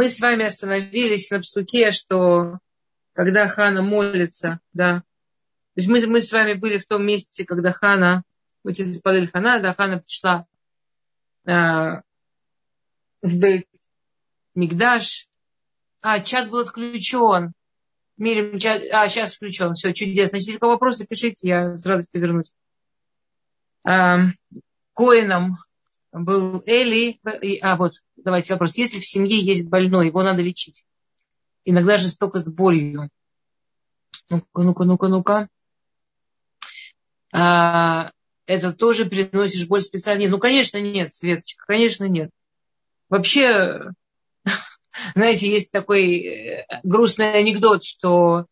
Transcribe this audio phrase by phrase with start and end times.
[0.00, 2.58] мы с вами остановились на псуке, что
[3.12, 7.70] когда Хана молится, да, то есть мы, мы с вами были в том месте, когда
[7.72, 8.22] Хана,
[8.62, 10.46] Падель Хана, да, Хана пришла
[11.44, 11.52] э,
[13.20, 13.68] в Бейт
[14.54, 15.28] Мигдаш.
[16.00, 17.52] А, чат был отключен.
[18.16, 19.74] Мирим, чат, а, сейчас включен.
[19.74, 20.36] Все, чудесно.
[20.36, 22.54] Если у вопросы, пишите, я с радостью вернусь.
[23.86, 24.16] Э,
[24.94, 25.58] Коином
[26.12, 27.20] был Эли.
[27.62, 28.76] А, вот, давайте вопрос.
[28.76, 30.84] Если в семье есть больной, его надо лечить.
[31.64, 33.08] Иногда жестоко с болью.
[34.28, 35.48] Ну-ка, ну-ка, ну-ка, ну-ка
[37.32, 38.10] а,
[38.46, 40.28] это тоже приносишь боль специально.
[40.28, 42.30] Ну, конечно, нет, Светочка, конечно, нет.
[43.08, 43.92] Вообще,
[45.14, 48.46] знаете, есть такой э, грустный анекдот, что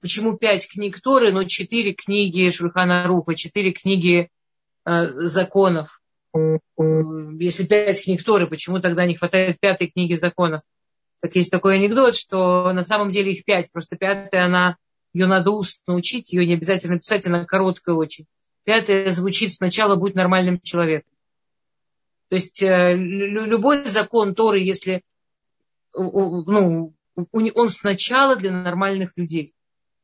[0.00, 4.30] почему пять книг Торы, но четыре книги Шурхана Руха, четыре книги
[4.84, 6.00] э, законов.
[6.34, 10.62] Если пять книг Торы, почему тогда не хватает пятой книги законов?
[11.20, 14.76] Так есть такой анекдот, что на самом деле их пять, просто пятая, она
[15.12, 18.26] ее надо устно учить, ее не обязательно писать, она короткая очень.
[18.64, 21.10] Пятое звучит сначала будь нормальным человеком.
[22.28, 25.02] То есть э, любой закон Торы, если
[25.94, 29.54] ну, он сначала для нормальных людей.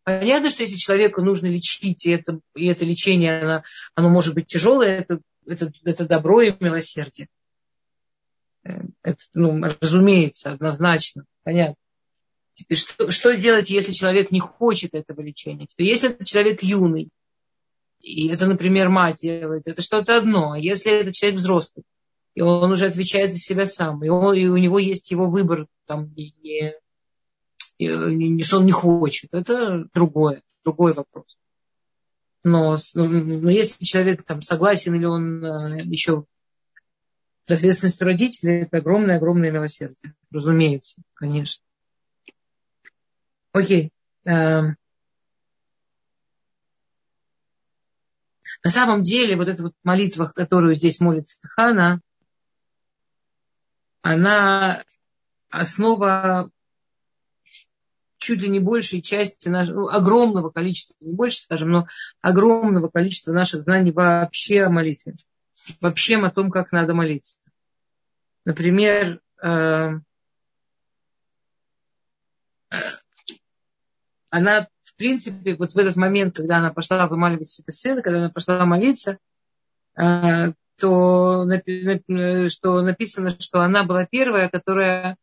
[0.05, 3.63] Понятно, что если человеку нужно лечить, и это, и это лечение, оно,
[3.95, 7.29] оно может быть тяжелое, это, это, это добро и милосердие.
[8.65, 11.77] Э, это, ну, разумеется, однозначно, понятно.
[12.53, 15.67] Теперь, что, что делать, если человек не хочет этого лечения?
[15.67, 17.09] Теперь, если этот человек юный,
[18.01, 20.53] и это, например, мать делает, это что-то одно.
[20.53, 21.85] А если этот человек взрослый,
[22.35, 25.67] и он уже отвечает за себя сам, и, он, и у него есть его выбор,
[25.87, 26.75] там, не, не,
[27.79, 31.39] не, что он не хочет, это другое, другой вопрос.
[32.51, 36.25] Но, но, но если человек там согласен или он э, еще
[37.47, 40.15] ответственность родителей, это огромное-огромное милосердие.
[40.31, 41.63] Разумеется, конечно.
[43.53, 43.91] Окей.
[44.25, 44.77] Эм.
[48.65, 52.01] На самом деле, вот эта вот молитва, которую здесь молится Хана,
[54.01, 54.85] она
[55.51, 56.51] основа
[58.19, 61.87] чуть ли не большей части нашего, ну, огромного количества, не больше, скажем, но
[62.21, 65.15] огромного количества наших знаний вообще о молитве.
[65.81, 67.39] Вообще о том, как надо молиться.
[68.45, 70.05] Например, эм,
[74.31, 78.31] она, в принципе, вот в этот момент, когда она пошла вымаливать себе сына, когда она
[78.31, 79.19] пошла молиться,
[79.97, 81.45] э, то
[82.49, 85.17] что написано, что она была первая, которая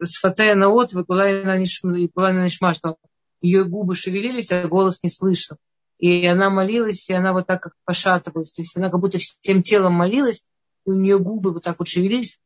[0.00, 2.96] э, с фатея на от на нишма, что
[3.40, 5.56] ее губы шевелились, а голос не слышал.
[5.98, 8.52] И она молилась, и она вот так как пошатывалась.
[8.52, 10.46] То есть она как будто всем телом молилась,
[10.86, 12.38] и у нее губы вот так вот шевелились,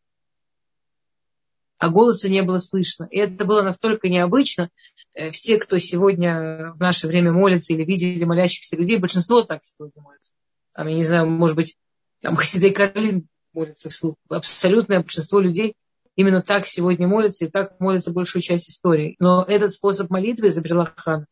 [1.78, 3.06] а голоса не было слышно.
[3.10, 4.71] И это было настолько необычно.
[5.15, 10.03] Э, все, кто сегодня в наше время молится или видели молящихся людей, большинство так сегодня
[10.03, 10.32] молится.
[10.72, 11.76] Там, я не знаю, может быть,
[12.21, 14.16] там Хасидей Карлин молится вслух.
[14.28, 15.75] Абсолютное большинство людей
[16.16, 19.16] именно так сегодня молятся, и так молится большую часть истории.
[19.19, 21.26] Но этот способ молитвы изобрела Хана.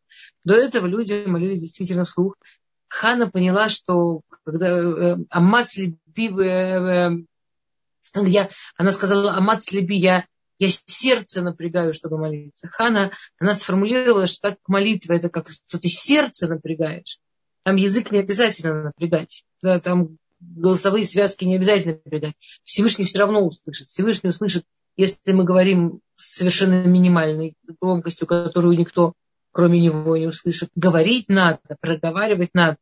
[0.44, 2.36] До этого люди молились действительно вслух.
[2.88, 7.10] Хана поняла, что когда э, Амат слеби, э,
[8.14, 10.26] я, она сказала, Амат слеби, я
[10.58, 12.68] я сердце напрягаю, чтобы молиться.
[12.68, 13.10] Хана,
[13.40, 17.18] она сформулировала, что так молитва, это как что ты сердце напрягаешь.
[17.64, 19.44] Там язык не обязательно напрягать.
[19.60, 20.18] Да, там
[20.56, 22.34] голосовые связки не обязательно напрягать.
[22.64, 23.88] Всевышний все равно услышит.
[23.88, 24.64] Всевышний услышит,
[24.96, 29.14] если мы говорим с совершенно минимальной громкостью, которую никто,
[29.52, 30.70] кроме него, не услышит.
[30.74, 32.78] Говорить надо, проговаривать надо.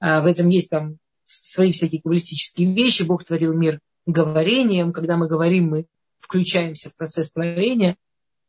[0.00, 3.04] А в этом есть там свои всякие каббалистические вещи.
[3.04, 4.92] Бог творил мир говорением.
[4.92, 5.86] Когда мы говорим, мы
[6.20, 7.96] включаемся в процесс творения,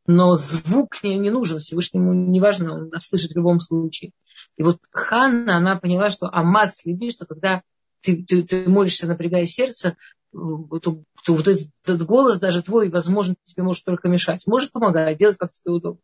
[0.05, 4.11] но звук не, не нужен Всевышнему, не важно, он нас слышит в любом случае.
[4.57, 7.61] И вот Ханна, она поняла, что Амат следи, что когда
[8.03, 9.95] ты, ты, ты молишься, напрягая сердце,
[10.31, 14.45] то, то вот этот, этот голос даже твой, возможно, тебе может только мешать.
[14.47, 16.01] Может помогать, делать как тебе удобно.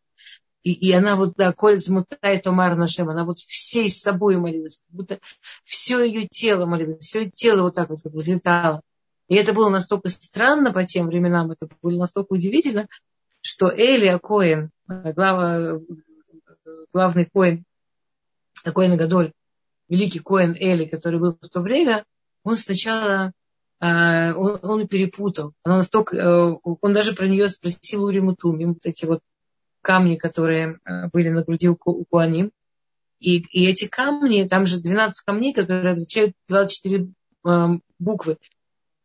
[0.62, 4.96] И, и она вот, да, колец мутай томар нашем, она вот всей собой молилась, как
[4.96, 5.18] будто
[5.64, 8.82] все ее тело молилось, все ее тело вот так вот взлетало.
[9.28, 12.88] И это было настолько странно по тем временам, это было настолько удивительно,
[13.40, 15.80] что Элия Коин, глава,
[16.92, 17.64] главный Коин,
[18.62, 19.32] Коин Гадоль,
[19.90, 22.04] великий Коин Эли, который был в то время,
[22.44, 23.32] он сначала
[23.80, 25.52] э, он, он перепутал.
[25.62, 29.20] Она настолько, э, он даже про нее спросил у Римутуми, вот эти вот
[29.82, 32.52] камни, которые э, были на груди у, у Куаним.
[33.18, 37.08] И, и эти камни, там же 12 камней, которые означают 24
[37.98, 38.38] буквы.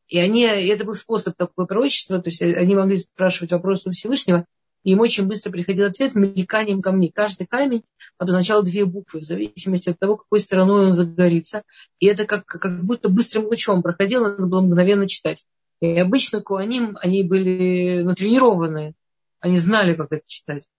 [0.08, 4.46] И они, это был способ такого пророчества, то есть они могли спрашивать вопросы у Всевышнего,
[4.86, 7.12] и им очень быстро приходил ответ мельканием камней.
[7.12, 7.84] Каждый камень
[8.20, 11.64] обозначал две буквы, в зависимости от того, какой стороной он загорится.
[12.00, 15.44] И это как, как будто быстрым лучом проходило, надо было мгновенно читать.
[15.82, 18.94] И обычно куаним, они были натренированные,
[19.40, 20.70] они знали, как это читать.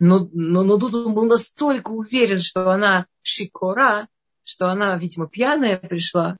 [0.00, 4.08] Но, но, но тут он был настолько уверен, что она шикора,
[4.44, 6.38] что она, видимо, пьяная пришла,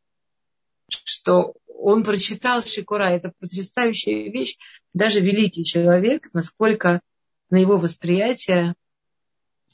[0.88, 1.52] что
[1.82, 3.10] он прочитал Шикура.
[3.10, 4.56] Это потрясающая вещь.
[4.94, 7.00] Даже великий человек, насколько
[7.50, 8.74] на его восприятие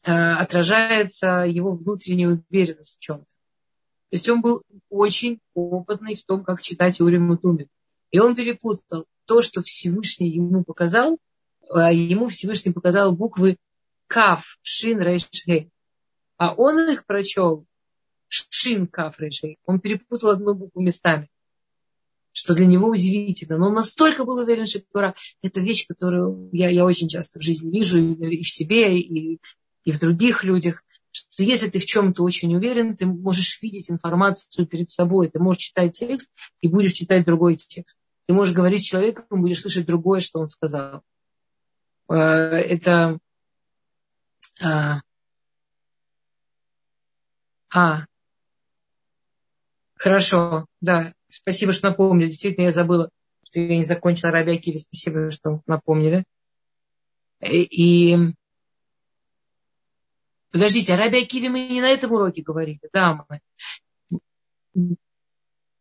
[0.04, 3.26] э, отражается его внутренняя уверенность в чем-то.
[3.26, 7.68] То есть он был очень опытный в том, как читать Урим и.
[8.10, 11.18] И он перепутал то, что Всевышний ему показал,
[11.68, 13.58] а ему Всевышний показал буквы
[14.06, 15.28] Кав, Шин, Рейш,
[16.38, 17.66] А он их прочел
[18.28, 21.28] Шин, Кав, Рейш, Он перепутал одну букву местами
[22.38, 23.58] что для него удивительно.
[23.58, 24.80] Но он настолько был уверен, что
[25.42, 29.40] это вещь, которую я, я очень часто в жизни вижу и в себе, и,
[29.84, 34.66] и в других людях, что если ты в чем-то очень уверен, ты можешь видеть информацию
[34.66, 37.98] перед собой, ты можешь читать текст и будешь читать другой текст.
[38.26, 41.02] Ты можешь говорить с человеком, будешь слышать другое, что он сказал.
[42.08, 43.18] Э, это...
[44.62, 45.00] А,
[47.74, 48.06] а
[49.96, 52.28] хорошо, да, Спасибо, что напомнили.
[52.28, 53.10] Действительно, я забыла,
[53.44, 54.78] что я не закончила Раби Акиви.
[54.78, 56.24] Спасибо, что напомнили.
[57.40, 58.34] И, и...
[60.50, 64.96] Подождите, о Раби Акиве мы не на этом уроке говорили, да, мы.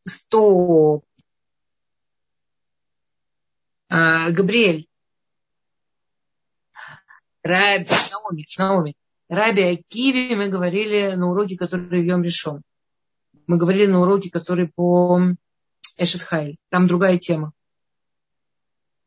[0.04, 1.06] Стоп.
[3.90, 4.88] А, Габриэль.
[7.44, 8.96] Раби, Наоми, Наоми.
[9.30, 12.62] Раби Акиви мы говорили на уроке, который вьем решен.
[13.48, 15.20] Мы говорили на уроке, который по
[15.98, 16.58] Эшетхай.
[16.70, 17.54] Там другая тема.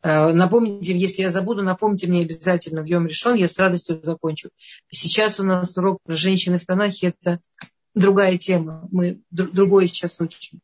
[0.03, 4.51] Э, напомните, если я забуду, напомните мне обязательно в Йом решен, я с радостью закончу.
[4.91, 7.39] Сейчас у нас урок про женщины в Танахе, это
[7.95, 8.89] другая тема.
[8.91, 10.61] Мы другое сейчас учим.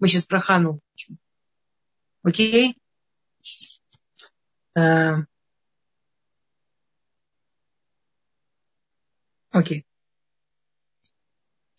[0.00, 1.18] Мы сейчас про Хану учим.
[2.22, 2.76] Окей?
[4.76, 5.18] Э,
[9.50, 9.84] окей.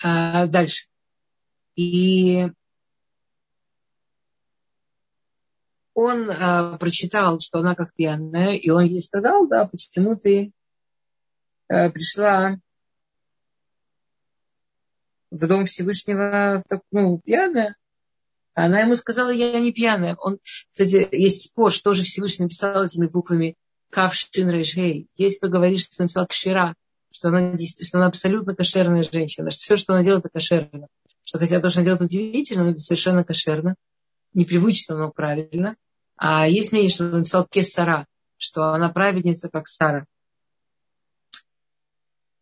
[0.03, 0.90] А, дальше.
[1.75, 2.47] И
[5.93, 10.51] он э, прочитал, что она как пьяная, и он ей сказал, да, почему ты
[11.69, 12.57] э, пришла
[15.29, 17.75] в дом Всевышнего так, ну, пьяная.
[18.53, 20.15] Она ему сказала, я не пьяная.
[20.15, 23.55] Он, кстати, есть спор, что же Всевышний написал этими буквами
[23.89, 25.07] Кав Шин Рейшгей.
[25.15, 26.75] Есть кто говорит, что написал Кшира,
[27.11, 30.87] что она, что она абсолютно кошерная женщина, что все, что она делает, это кошерно
[31.23, 33.75] что хотя она делает удивительно, но это совершенно кошерно,
[34.33, 35.75] непривычно, но правильно.
[36.15, 38.07] А есть мнение, что он написал Кесара,
[38.37, 40.05] что она праведница, как Сара.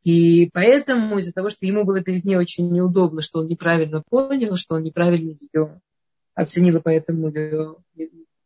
[0.04, 4.56] И поэтому из-за того, что ему было перед ней очень неудобно, что он неправильно понял,
[4.56, 5.82] что он неправильно ее
[6.36, 7.76] оценил, и поэтому ее,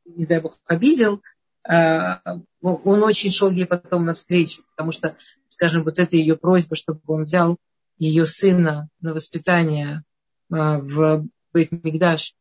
[0.06, 1.22] не дай бог, обидел,
[1.66, 2.22] а,
[2.62, 5.16] он очень шел ей потом навстречу, потому что,
[5.48, 7.58] скажем, вот эта ее просьба, чтобы он взял
[7.98, 10.04] ее сына на воспитание
[10.50, 12.34] в Бейт-Мигдаш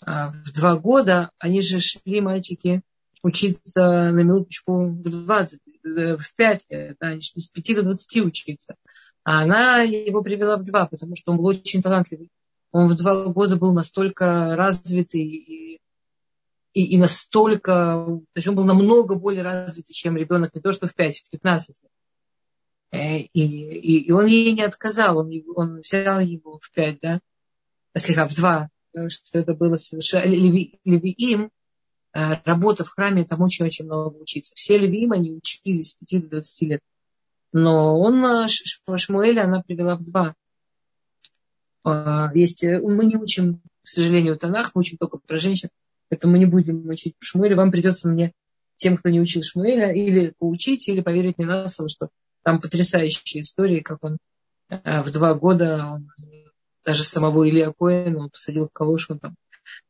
[0.00, 2.82] а, в два года, они же шли, мальчики,
[3.22, 8.24] учиться на минуточку в 20, э, в 5 лет, они шли с 5 до 20
[8.24, 8.76] учиться.
[9.24, 12.30] А она его привела в два, потому что он был очень талантливый.
[12.70, 15.80] Он в два года был настолько развитый и,
[16.74, 20.86] и, и настолько, то есть он был намного более развитый, чем ребенок, не то что
[20.86, 21.92] в 5, в 15 лет.
[22.90, 27.20] Э, и, и, и он ей не отказал, он, он взял его в 5, да,
[27.96, 28.70] слегка в два,
[29.08, 30.26] что это было совершенно...
[30.26, 31.50] Леви, левиим,
[32.14, 34.54] э, работа в храме, там очень-очень много учиться.
[34.54, 36.80] Все левиим, они учились с 5 до 20 лет.
[37.52, 40.34] Но он, э, Шмуэля, она привела в два.
[41.84, 45.68] Э, есть, мы не учим, к сожалению, Танах, мы учим только про женщин,
[46.08, 47.56] поэтому мы не будем учить Шмуэля.
[47.56, 48.32] Вам придется мне,
[48.76, 52.08] тем, кто не учил Шмуэля, или поучить, или поверить мне на слово, что
[52.42, 54.18] там потрясающие истории, как он
[54.68, 56.10] в два года он
[56.84, 59.34] даже самого Илья Коэна, он посадил в калошу, там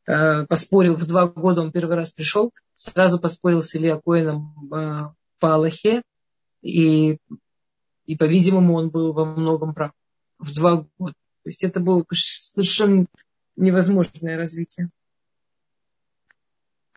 [0.07, 5.09] э, поспорил, в два года он первый раз пришел, сразу поспорил с Илья Коэном э,
[5.39, 6.01] по Аллахе,
[6.61, 7.17] и,
[8.05, 9.91] и, по-видимому, он был во многом прав.
[10.39, 11.13] В два года.
[11.43, 13.05] То есть это было совершенно
[13.55, 14.89] невозможное развитие.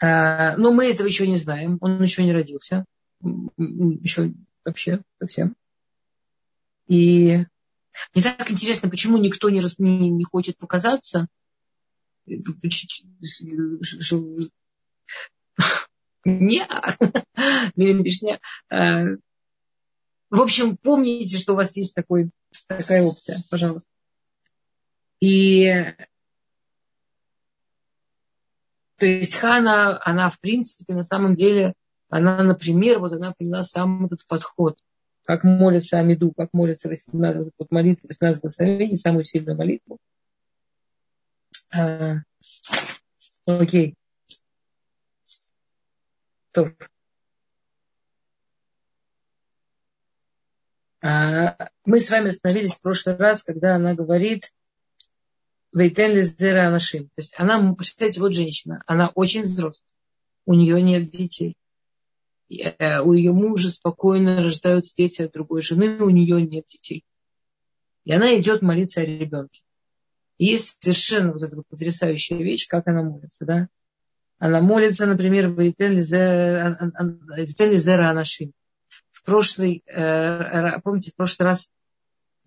[0.00, 1.76] А, но мы этого еще не знаем.
[1.80, 2.84] Он еще не родился.
[3.20, 4.32] Еще
[4.64, 5.54] вообще совсем.
[6.86, 7.44] И
[8.14, 11.28] мне так интересно, почему никто не, не, не хочет показаться.
[16.24, 16.66] Не,
[17.76, 18.02] Мирим
[20.30, 22.30] В общем, помните, что у вас есть такой,
[22.66, 23.88] такая опция, пожалуйста.
[25.20, 25.94] И
[28.98, 31.74] то есть Хана, она в принципе, на самом деле,
[32.08, 34.76] она, например, вот она поняла сам этот подход,
[35.28, 39.98] как молится Амиду, как молится 18, вот молитва 18 благословений, самую сильную молитву.
[41.70, 42.22] А,
[43.44, 43.94] окей.
[46.52, 46.72] То.
[51.02, 54.50] А, мы с вами остановились в прошлый раз, когда она говорит,
[55.74, 57.08] Вейтен Лиздера Анашим.
[57.08, 59.90] То есть она, представляете, вот женщина, она очень взрослая,
[60.46, 61.54] у нее нет детей.
[62.50, 67.04] Э, у ее мужа спокойно рождаются дети от другой жены, у нее нет детей.
[68.04, 69.62] И она идет молиться о ребенке.
[70.38, 73.68] И есть совершенно вот эта потрясающая вещь, как она молится, да?
[74.38, 78.52] Она молится, например, Вейтен Лизера Анашим.
[79.10, 81.70] В прошлый, э, помните, в прошлый раз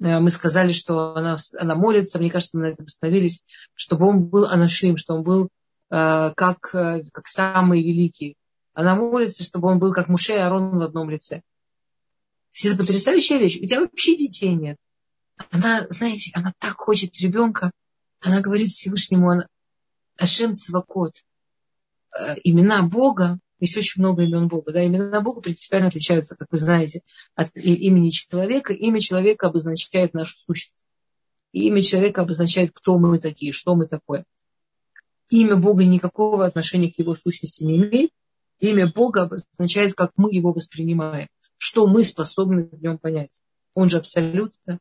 [0.01, 3.43] Э, мы сказали, что она, она молится, мне кажется, мы на этом остановились,
[3.75, 5.50] чтобы он был анашим, что он был
[5.89, 8.38] как, как самый великий.
[8.74, 11.42] Она молится, чтобы он был как Муше и Арон в одном лице.
[12.51, 13.60] Все потрясающая вещь.
[13.62, 14.78] У тебя вообще детей нет.
[15.51, 17.72] Она, знаете, она так хочет ребенка.
[18.20, 19.48] Она говорит Всевышнему, она,
[20.18, 21.24] Ашем Цвакот,
[22.18, 24.72] э, имена Бога, есть очень много имен Бога.
[24.74, 24.86] Да?
[24.86, 27.01] Имена Бога принципиально отличаются, как вы знаете,
[27.36, 28.74] от имени человека.
[28.74, 30.86] Имя человека обозначает нашу сущность.
[31.51, 34.25] Имя человека обозначает, кто мы такие, что мы такое.
[35.30, 38.12] Имя Бога никакого отношения к его сущности не имеет.
[38.62, 41.27] Имя Бога обозначает, как мы его воспринимаем,
[41.58, 43.41] что мы способны в нем понять.
[43.74, 44.53] Он же абсолют.
[44.68, 44.77] Да?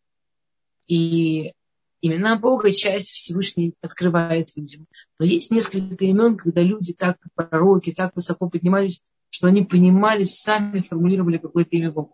[0.87, 1.55] И
[2.03, 4.87] имена Бога часть Всевышний открывает людям.
[5.19, 10.83] Но есть несколько имен, когда люди так, пророки, так высоко поднимались, что они понимали, сами
[10.83, 12.13] формулировали какое-то имя Бога.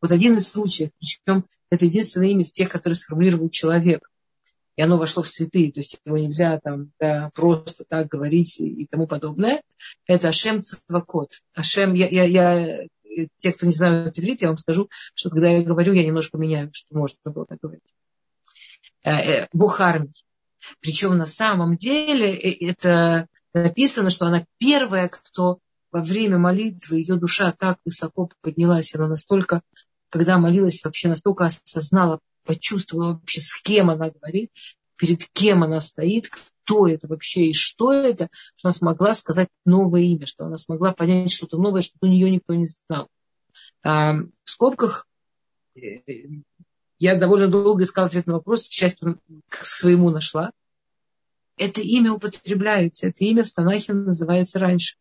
[0.00, 4.10] Вот один из случаев, причем это единственное имя из тех, которые сформулировал человек.
[4.76, 8.86] И оно вошло в святые, то есть его нельзя там да, просто так говорить и
[8.86, 9.62] тому подобное.
[10.06, 11.30] Это Ашем Цвакот.
[11.54, 12.86] Ашем, я, я, я,
[13.38, 16.70] те, кто не знают иврит, я вам скажу, что когда я говорю, я немножко меняю,
[16.72, 17.82] что можно было так говорить.
[19.04, 20.12] Э, э, Бухарми.
[20.80, 25.58] Причем на самом деле э, это написано, что она первая, кто
[25.92, 29.62] во время молитвы, ее душа так высоко поднялась, она настолько,
[30.10, 34.50] когда молилась, вообще настолько осознала, почувствовала вообще, с кем она говорит,
[34.96, 40.02] перед кем она стоит, кто это вообще и что это, что она смогла сказать новое
[40.02, 43.08] имя, что она смогла понять что-то новое, что у нее никто не знал.
[43.82, 45.06] А, в скобках
[46.98, 50.52] я довольно долго искала ответ на вопрос, к счастью, к своему нашла.
[51.56, 54.96] Это имя употребляется, это имя в Танахе называется раньше.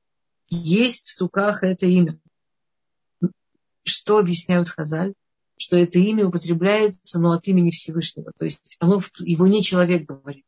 [0.49, 2.19] Есть в суках это имя.
[3.83, 5.13] Что объясняют Хазаль?
[5.63, 8.33] Что это имя употребляется, но от имени Всевышнего.
[8.37, 10.43] То есть оно, его не человек говорит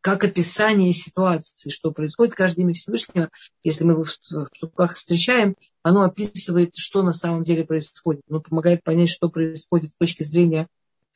[0.00, 2.34] как описание ситуации, что происходит.
[2.34, 3.30] Каждое имя Всевышнего,
[3.64, 8.20] если мы его в суках встречаем, оно описывает, что на самом деле происходит.
[8.28, 10.68] Оно помогает понять, что происходит с точки зрения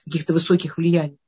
[0.04, 1.18] каких-то высоких влияний.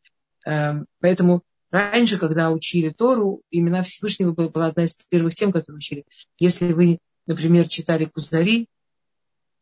[0.47, 6.05] Эм, поэтому раньше, когда учили Тору, имена Всевышнего была одна из первых тем, которые учили.
[6.39, 8.69] Если вы, например, читали Кузари,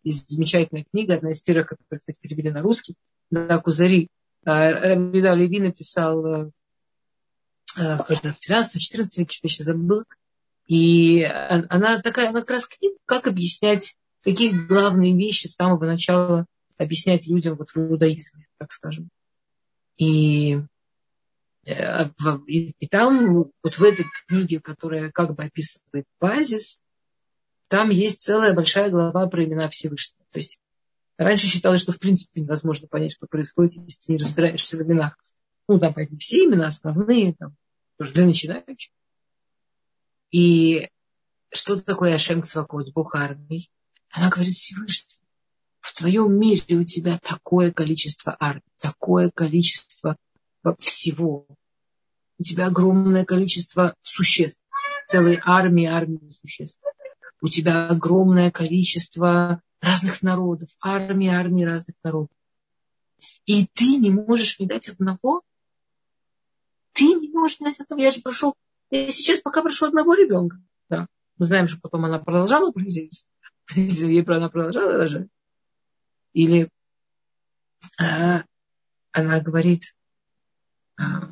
[0.03, 2.95] есть замечательная книга, одна из первых, которую, кстати, перевели на русский,
[3.31, 4.09] да, Кузари.
[4.45, 6.51] Э, Равида Леви написал э,
[7.77, 8.05] в
[8.39, 10.05] 13 14 веке, что я сейчас забыла.
[10.67, 16.47] И она такая, она как раз книга, как объяснять, какие главные вещи с самого начала
[16.77, 19.09] объяснять людям вот в иудаизме, так скажем.
[19.97, 20.61] И,
[21.67, 22.11] э,
[22.47, 26.81] и, и там, вот в этой книге, которая как бы описывает базис,
[27.69, 30.25] там есть целая большая глава про имена Всевышнего.
[30.31, 30.59] То есть
[31.17, 35.17] раньше считалось, что в принципе невозможно понять, что происходит, если ты не разбираешься в именах.
[35.69, 37.55] Ну, там, все имена основные, там,
[37.99, 38.93] тоже для начинающих.
[40.31, 40.89] И
[41.51, 43.71] что такое Ашем Цвакот, Бог армий?
[44.11, 45.21] Она говорит, Всевышний,
[45.81, 50.17] в твоем мире у тебя такое количество армий, такое количество
[50.79, 51.47] всего.
[52.39, 54.63] У тебя огромное количество существ,
[55.07, 56.81] целые армии, армии существ.
[57.41, 62.37] У тебя огромное количество разных народов, армии, армии разных народов.
[63.47, 65.43] И ты не можешь мне дать одного
[66.99, 67.99] ты не можешь понять этого.
[68.01, 68.55] Я же прошу,
[68.91, 70.61] я сейчас пока прошу одного ребенка.
[70.89, 71.07] Да.
[71.39, 73.25] Мы знаем, что потом она продолжала производить.
[73.77, 75.29] Ей она продолжала рожать.
[76.33, 76.69] Или
[78.01, 78.43] а,
[79.13, 79.95] она говорит,
[80.97, 81.31] а,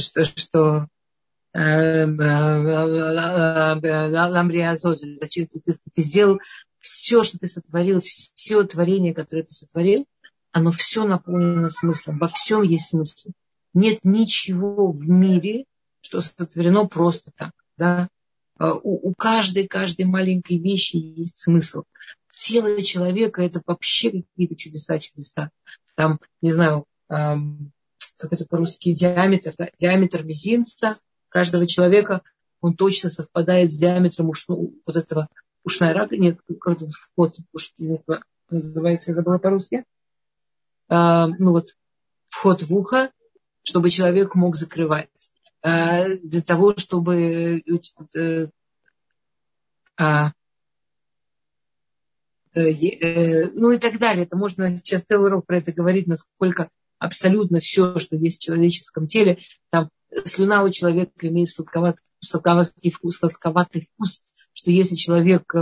[0.00, 0.88] что, что
[4.28, 6.38] ламриазот, зачем ты, ты, ты сделал
[6.80, 10.06] все, что ты сотворил, все творение, которое ты сотворил,
[10.52, 13.30] оно все наполнено смыслом, во всем есть смысл.
[13.74, 15.64] Нет ничего в мире,
[16.00, 17.52] что сотворено просто так.
[17.76, 18.08] Да?
[18.58, 21.82] У, у каждой, каждой маленькой вещи есть смысл.
[22.32, 25.50] Тело человека это вообще какие-то чудеса, чудеса.
[25.94, 27.72] Там, не знаю, эм,
[28.16, 29.68] как это по-русски, диаметр, да?
[29.76, 30.96] диаметр мизинца
[31.36, 32.22] каждого человека,
[32.62, 35.28] он точно совпадает с диаметром ушного, вот этого
[35.64, 37.36] ушная рака, нет, как вход,
[38.48, 39.84] называется, я забыла по-русски.
[40.88, 41.76] А, ну вот,
[42.28, 43.10] вход в ухо,
[43.62, 45.10] чтобы человек мог закрывать.
[45.60, 47.62] А, для того, чтобы
[48.16, 48.48] э,
[49.98, 50.32] а,
[52.54, 54.24] э, э, ну и так далее.
[54.24, 59.06] Это можно сейчас целый урок про это говорить, насколько абсолютно все, что есть в человеческом
[59.06, 59.90] теле, там
[60.24, 64.22] слюна у человека имеет сладковатый, сладковатый, вкус, сладковатый вкус,
[64.52, 65.52] что если человек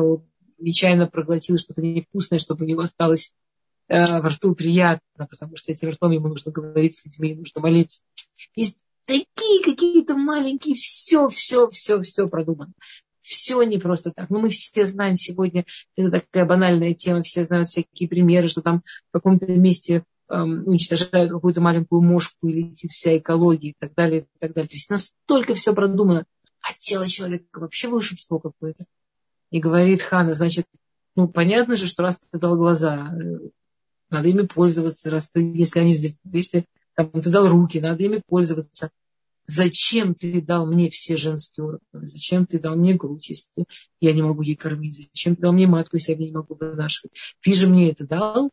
[0.59, 3.35] нечаянно проглотил что-то невкусное, чтобы у него осталось
[3.89, 7.61] э, во рту приятно, потому что этим ртом ему нужно говорить с людьми, ему нужно
[7.61, 8.03] молиться.
[8.55, 12.73] Есть такие какие-то маленькие, все, все, все, все продумано.
[13.21, 14.29] Все не просто так.
[14.29, 15.65] Но ну, мы все знаем сегодня,
[15.97, 21.61] это такая банальная тема, все знают всякие примеры, что там в каком-то месте уничтожают какую-то
[21.61, 24.69] маленькую мошку и летит вся экология и так далее, и так далее.
[24.69, 26.25] То есть настолько все продумано.
[26.61, 28.87] А тело человека вообще волшебство какое-то.
[29.51, 30.67] И говорит Хана, значит,
[31.15, 33.51] ну, понятно же, что раз ты дал глаза, э,
[34.11, 36.65] надо ими пользоваться, раз ты, если они, если
[36.95, 38.91] там, ты дал руки, надо ими пользоваться.
[39.47, 42.07] Зачем ты дал мне все женские органы?
[42.07, 43.67] Зачем ты дал мне грудь, если
[44.01, 44.97] я не могу ей кормить?
[44.97, 47.13] Зачем ты дал мне матку, если я не могу вынашивать?
[47.43, 48.51] Ты же мне это дал?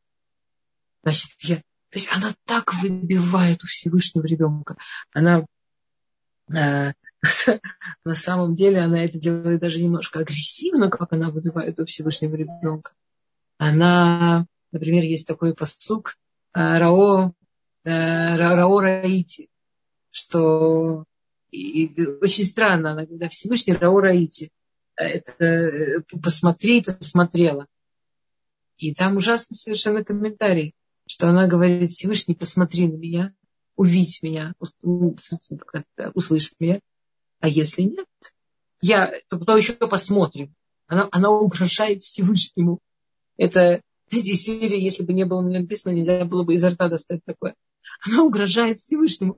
[1.03, 1.57] Значит, я...
[1.57, 4.77] То есть она так выбивает у Всевышнего ребенка.
[5.11, 5.45] Она
[6.53, 6.93] э,
[8.05, 12.93] на самом деле она это делает даже немножко агрессивно, как она выбивает у Всевышнего ребенка.
[13.57, 16.17] Она, например, есть такой посук
[16.53, 17.33] э, Рао,
[17.83, 19.49] э, Рао Раити,
[20.11, 21.03] что
[21.51, 24.49] и, очень странно, она когда Всевышний Рао Раити,
[24.95, 27.67] это посмотри, посмотрела.
[28.77, 30.73] И там ужасный совершенно комментарий
[31.11, 33.33] что она говорит, Всевышний, посмотри на меня,
[33.75, 34.53] увидь меня,
[36.13, 36.79] услышь меня.
[37.41, 38.07] А если нет,
[38.79, 40.55] я, то, то еще посмотрим.
[40.87, 42.79] Она, она угрожает Всевышнему.
[43.35, 47.55] Это эти серии, если бы не было написано, нельзя было бы изо рта достать такое.
[48.05, 49.37] Она угрожает Всевышнему.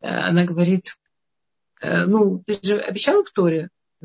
[0.00, 0.96] Э, она говорит,
[1.80, 3.32] «Э, ну, ты же обещал в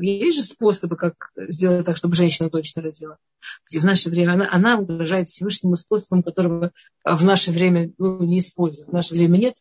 [0.02, 3.18] есть же способы, как сделать так, чтобы женщина точно родила.
[3.68, 6.72] Где в наше время она, она угрожает Всевышнему способом, которого
[7.04, 8.88] в наше время ну, не используют.
[8.88, 9.54] В наше время нет,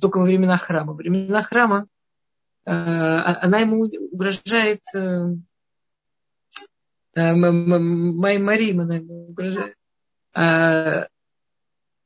[0.00, 0.92] только во времена храма.
[0.92, 1.86] Во времена храма
[2.64, 5.34] э, а, она ему угрожает э,
[7.14, 9.74] э, Марим, она ему угрожает.
[10.34, 11.08] А,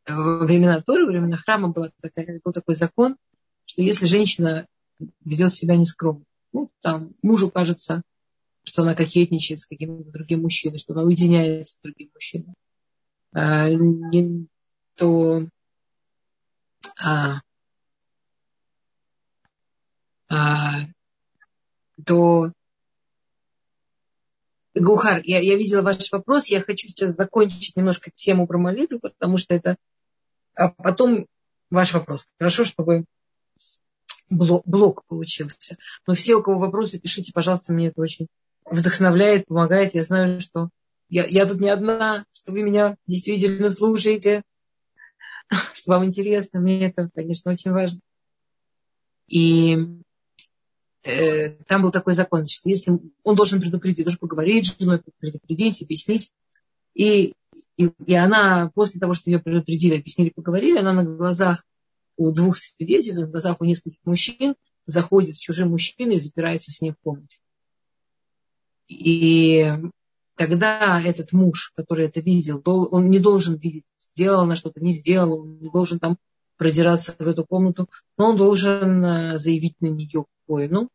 [0.06, 3.16] во времена Торы, во времена храма был такой, был такой закон,
[3.66, 4.66] что если женщина
[5.24, 6.24] ведет себя нескромно,
[6.80, 8.02] там, мужу кажется,
[8.64, 12.54] что она кокетничает с каким-то другим мужчиной, что она уединяется с другим мужчиной,
[13.32, 13.68] а,
[14.96, 15.46] то
[17.02, 17.40] а,
[20.28, 20.86] а,
[22.04, 22.52] то
[24.74, 29.36] Гухар, я, я видела ваш вопрос, я хочу сейчас закончить немножко тему про молитву, потому
[29.36, 29.76] что это...
[30.54, 31.26] А потом
[31.70, 32.26] ваш вопрос.
[32.38, 33.04] Хорошо, чтобы
[34.30, 35.76] блок, блок получился.
[36.06, 38.28] Но все, у кого вопросы, пишите, пожалуйста, мне это очень
[38.64, 39.94] вдохновляет, помогает.
[39.94, 40.70] Я знаю, что
[41.08, 44.42] я, я тут не одна, что вы меня действительно слушаете,
[45.74, 46.60] что вам интересно.
[46.60, 48.00] Мне это, конечно, очень важно.
[49.26, 49.76] И
[51.02, 55.82] э, там был такой закон, что если он должен предупредить, должен поговорить с женой, предупредить,
[55.82, 56.30] объяснить.
[56.94, 57.34] И,
[57.76, 61.64] и, и она, после того, что ее предупредили, объяснили, поговорили, она на глазах
[62.20, 64.54] у двух свидетелей, в глазах у нескольких мужчин,
[64.84, 67.38] заходит с чужим мужчиной и запирается с ним в комнате.
[68.88, 69.72] И
[70.36, 75.40] тогда этот муж, который это видел, он не должен видеть, сделал она что-то, не сделал,
[75.40, 76.18] он не должен там
[76.58, 80.90] продираться в эту комнату, но он должен э, заявить на нее коину.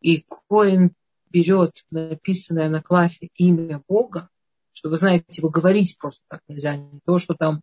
[0.00, 0.92] И коин
[1.30, 4.28] берет написанное на клафе имя Бога,
[4.72, 7.60] что вы знаете, его говорить просто так нельзя, не то, что там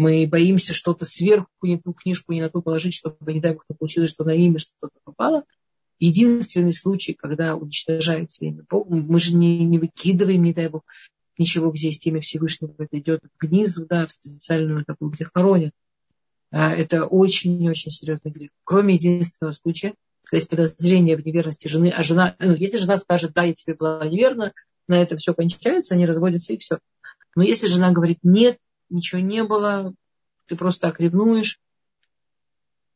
[0.00, 3.66] мы боимся что-то сверху, не ту книжку, не на ту положить, чтобы, не дай бог,
[3.68, 5.44] не получилось, что на имя что-то попало.
[5.98, 10.84] Единственный случай, когда уничтожается имя Бога, мы же не, не выкидываем, не дай бог,
[11.36, 15.74] ничего, где есть имя Всевышнего, это идет к низу, да, в специальную такую, где хоронят.
[16.50, 18.50] а, это очень-очень серьезный грех.
[18.64, 19.92] Кроме единственного случая,
[20.24, 23.74] когда есть подозрение в неверности жены, а жена, ну, если жена скажет, да, я тебе
[23.74, 24.54] была неверна,
[24.88, 26.78] на этом все кончается, они разводятся и все.
[27.36, 28.56] Но если жена говорит, нет,
[28.90, 29.94] ничего не было,
[30.46, 31.60] ты просто так ревнуешь,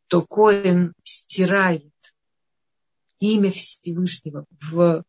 [0.08, 1.92] то Коин стирает
[3.20, 5.04] имя Всевышнего в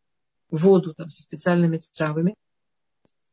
[0.50, 2.34] воду там, со специальными травами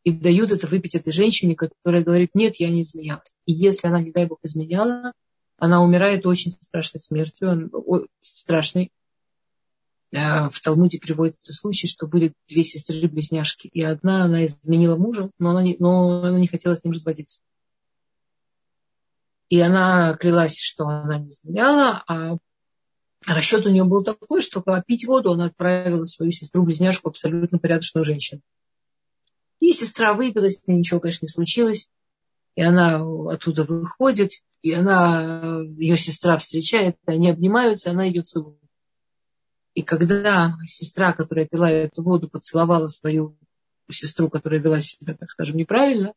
[0.03, 3.23] и дают это выпить этой женщине, которая говорит, нет, я не изменяла.
[3.45, 5.13] И если она, не дай бог, изменяла,
[5.57, 7.71] она умирает очень страшной смертью,
[8.21, 8.91] страшной.
[10.13, 15.49] Э, в Талмуде приводится случай, что были две сестры-близняшки, и одна, она изменила мужа, но
[15.49, 17.41] она не, но она не хотела с ним разводиться.
[19.49, 22.38] И она клялась, что она не изменяла, а
[23.26, 28.41] расчет у нее был такой, что пить воду она отправила свою сестру-близняшку, абсолютно порядочную женщину.
[29.60, 31.89] И сестра выпила, с ней ничего, конечно, не случилось.
[32.56, 38.62] И она оттуда выходит, и она, ее сестра встречает, они обнимаются, она ее целует.
[39.73, 43.36] И когда сестра, которая пила эту воду, поцеловала свою
[43.89, 46.13] сестру, которая вела себя, так скажем, неправильно,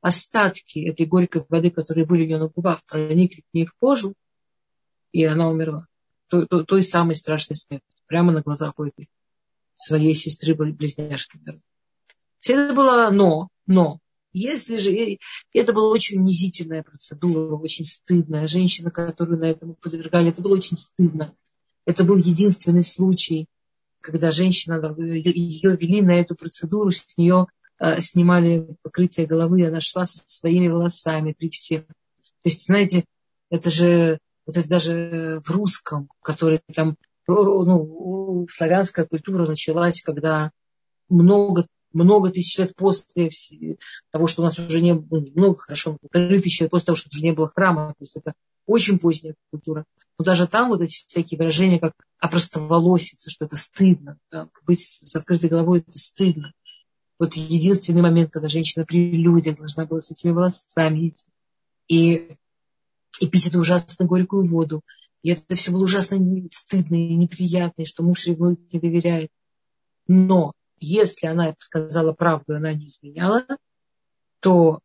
[0.00, 4.14] остатки этой горькой воды, которые были у нее на губах, проникли к ней в кожу,
[5.12, 5.86] и она умерла.
[6.28, 7.84] Той, той, той самой страшной смерти.
[8.06, 9.08] Прямо на глазах у этой
[9.76, 11.38] своей сестры-близняшки.
[12.38, 13.98] Все это было но, но.
[14.32, 15.18] Если же,
[15.52, 18.46] это была очень унизительная процедура, очень стыдная.
[18.46, 21.34] Женщина, которую на этом подвергали, это было очень стыдно.
[21.86, 23.46] Это был единственный случай,
[24.00, 27.46] когда женщина, ее вели на эту процедуру, с нее
[27.78, 31.86] э, снимали покрытие головы, она шла со своими волосами при всех.
[31.86, 33.04] То есть, знаете,
[33.50, 40.50] это же, вот это даже в русском, который там, ну, славянская культура началась, когда
[41.08, 43.30] много много тысяч лет после
[44.10, 46.96] того, что у нас уже не было, ну, много, хорошо, полторы тысячи лет после того,
[46.96, 48.34] что уже не было храма, то есть это
[48.70, 49.84] очень поздняя культура.
[50.18, 55.16] Но даже там вот эти всякие выражения, как опростоволоситься, что это стыдно, да, быть с
[55.16, 56.52] открытой головой, это стыдно.
[57.18, 61.14] Вот единственный момент, когда женщина при людях должна была с этими волосами
[61.88, 62.36] и,
[63.20, 64.82] и пить эту ужасно горькую воду.
[65.22, 66.18] И это все было ужасно
[66.50, 69.30] стыдно и неприятно, и что муж ревнует, не доверяет.
[70.06, 73.44] Но если она сказала правду, и она не изменяла,
[74.40, 74.80] то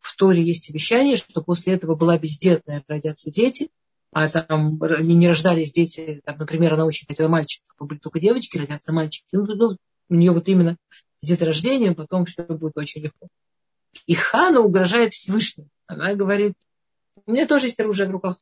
[0.00, 3.70] в Торе есть обещание, что после этого была бездетная, родятся дети,
[4.12, 8.92] а там не рождались дети, там, например, она очень хотела мальчика, были только девочки, родятся
[8.92, 9.26] мальчики.
[9.32, 9.76] Ну, ну,
[10.08, 10.76] у нее вот именно
[11.20, 13.28] с деторождением потом все будет очень легко.
[14.06, 15.68] И Хана угрожает Всевышнему.
[15.86, 16.54] Она говорит,
[17.26, 18.36] у меня тоже есть оружие в руках.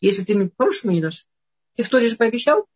[0.00, 1.26] Если ты мне по-хорошему не дашь,
[1.74, 2.66] ты в Торе же пообещал,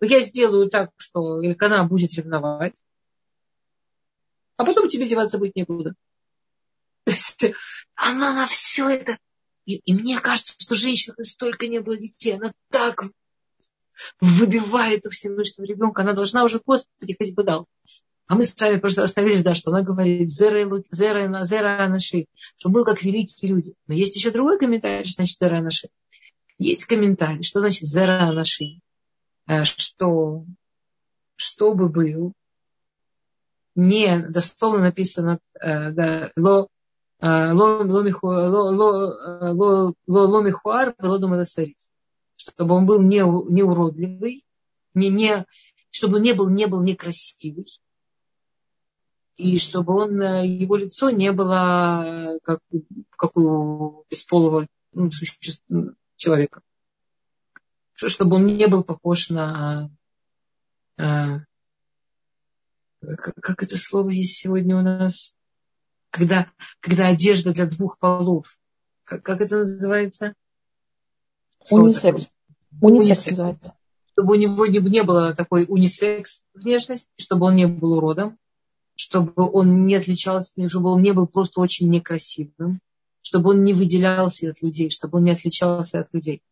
[0.00, 2.82] я сделаю так, что она будет ревновать,
[4.56, 5.94] а потом тебе деваться будет некуда.
[7.04, 7.46] То есть
[7.94, 9.18] она на все это...
[9.66, 13.02] И, и мне кажется, что женщина столько не было детей, она так
[14.20, 17.66] выбивает у Всевышнего ребенка, она должна уже, Господи, хоть бы дал.
[18.26, 22.68] А мы с вами просто остановились, да, что она говорит, зера, зера, зера анаши, что
[22.68, 23.74] был как великие люди.
[23.86, 25.88] Но есть еще другой комментарий, что значит зера анаши.
[26.58, 28.80] Есть комментарий, что значит зера анаши.
[29.46, 30.44] Э, что
[31.34, 32.32] чтобы был,
[33.74, 36.68] не дословно написано э, да, ло
[37.20, 37.84] э, ло
[40.42, 40.94] михуар
[42.36, 44.44] чтобы он был не, не уродливый,
[44.94, 45.44] не, не,
[45.90, 47.66] чтобы он не был, не был некрасивый,
[49.36, 52.60] и чтобы он, его лицо не было как,
[53.10, 55.10] как у бесполого ну,
[56.16, 56.62] человека
[58.08, 59.90] чтобы он не был похож на...
[60.96, 61.40] А,
[63.00, 65.34] как, как это слово есть сегодня у нас?
[66.10, 68.58] Когда, когда одежда для двух полов.
[69.04, 70.34] Как, как это называется?
[71.70, 72.28] Унисекс.
[72.80, 73.74] Унисекс называется.
[74.12, 78.38] Чтобы у него не, не было такой унисекс внешности, чтобы он не был уродом,
[78.96, 82.80] чтобы он не отличался, чтобы он не был просто очень некрасивым,
[83.22, 86.42] чтобы он не выделялся от людей, чтобы он не отличался от людей.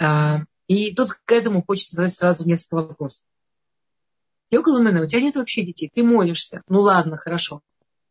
[0.00, 3.26] А, и тут к этому хочется задать сразу несколько вопросов.
[4.50, 6.62] Йоколумена, у тебя нет вообще детей, ты молишься.
[6.68, 7.60] Ну ладно, хорошо.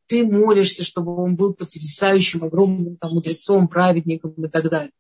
[0.10, 4.92] Ты молишься, чтобы он был потрясающим, огромным там, мудрецом, праведником и так далее.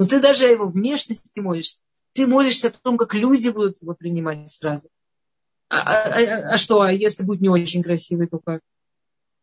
[0.00, 1.80] Но ты даже о его внешности молишься.
[2.12, 4.88] Ты молишься о том, как люди будут его принимать сразу.
[5.68, 8.62] А, а, а, а что, а если будет не очень красивый, то как?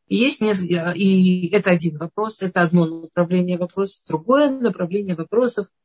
[0.10, 4.04] Есть несколько, и это один вопрос, это одно направление вопросов.
[4.06, 5.67] Другое направление вопросов–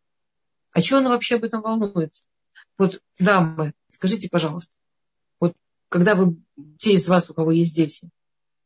[0.73, 2.23] а что она вообще об этом волнуется?
[2.77, 4.77] Вот, дамы, скажите, пожалуйста,
[5.41, 5.55] вот
[5.89, 6.37] когда вы,
[6.79, 8.09] те из вас, у кого есть дети,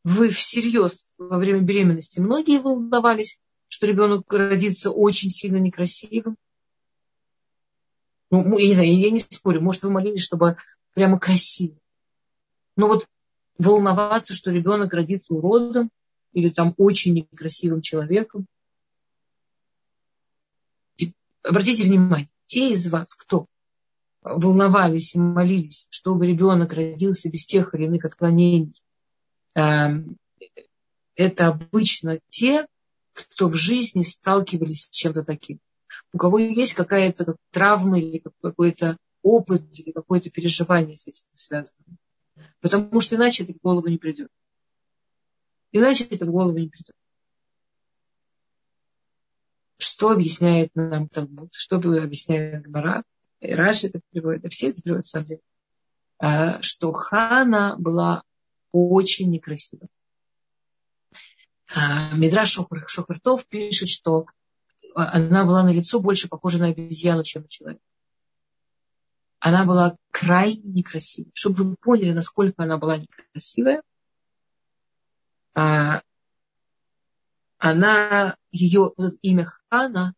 [0.03, 6.37] вы всерьез во время беременности многие волновались, что ребенок родится очень сильно некрасивым.
[8.29, 10.57] Ну, я не знаю, я не спорю, может, вы молились, чтобы
[10.93, 11.77] прямо красиво.
[12.75, 13.07] Но вот
[13.57, 15.89] волноваться, что ребенок родится уродом
[16.33, 18.47] или там очень некрасивым человеком.
[21.43, 23.47] Обратите внимание, те из вас, кто
[24.21, 28.73] волновались и молились, чтобы ребенок родился без тех или иных отклонений,
[29.55, 32.67] это обычно те,
[33.13, 35.59] кто в жизни сталкивались с чем-то таким.
[36.11, 41.85] У кого есть какая-то травма или какой-то опыт или какое-то переживание с этим связано.
[42.61, 44.29] Потому что иначе это в голову не придет.
[45.71, 46.95] Иначе это в голову не придет.
[49.77, 51.53] Что объясняет нам Талмуд?
[51.53, 53.03] Что объясняет Гмара?
[53.41, 55.41] Раши это приводит, все это приводят, на самом деле.
[56.19, 58.23] А, что Хана была
[58.73, 59.87] очень некрасива.
[61.73, 64.25] А, Мидраш Шохр, Шохартов пишет, что
[64.95, 67.83] она была на лицо больше похожа на обезьяну, чем на человека.
[69.39, 71.31] Она была крайне некрасивой.
[71.33, 73.81] Чтобы вы поняли, насколько она была некрасивая,
[75.53, 76.01] а,
[77.57, 80.13] она, ее имя Хана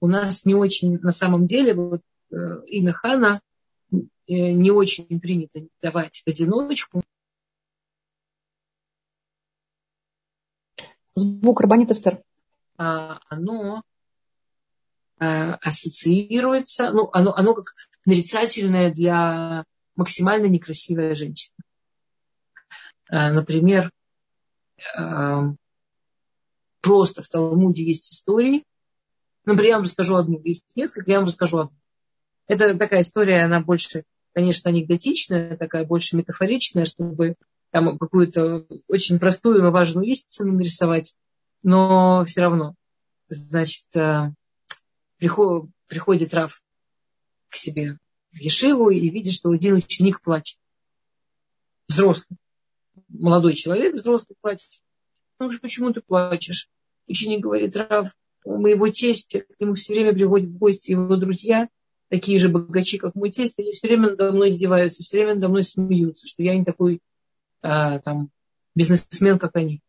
[0.00, 3.40] у нас не очень, на самом деле, вот э, имя Хана
[3.92, 7.02] э, не очень принято давать в одиночку.
[11.42, 12.22] Звук Рабанит Эстер.
[12.78, 13.82] А, оно
[15.18, 17.74] а, ассоциируется, ну, оно, оно как
[18.06, 19.64] нарицательное для
[19.96, 21.56] максимально некрасивая женщина.
[23.10, 23.90] Например,
[24.96, 25.52] а,
[26.80, 28.64] просто в Талмуде есть истории.
[29.44, 30.40] Например, я вам расскажу одну.
[30.44, 31.76] Есть несколько, я вам расскажу одну.
[32.46, 37.34] Это такая история, она больше, конечно, анекдотичная, такая больше метафоричная, чтобы
[37.72, 41.16] там какую-то очень простую, но важную истину нарисовать.
[41.62, 42.74] Но все равно.
[43.28, 44.32] Значит, э,
[45.18, 46.62] приходит, приходит Раф
[47.48, 47.98] к себе
[48.32, 50.58] в Ешиву и видит, что один ученик плачет.
[51.88, 52.38] Взрослый.
[53.08, 54.82] Молодой человек, взрослый, плачет.
[55.38, 56.68] Говорит, почему ты плачешь?
[57.06, 61.68] Ученик говорит, Рав, у моего тестя, к нему все время приводят в гости его друзья,
[62.08, 65.48] такие же богачи, как мой тесть, они все время надо мной издеваются, все время надо
[65.48, 67.00] мной смеются, что я не такой
[67.60, 68.30] а, там,
[68.74, 69.80] бизнесмен, как они.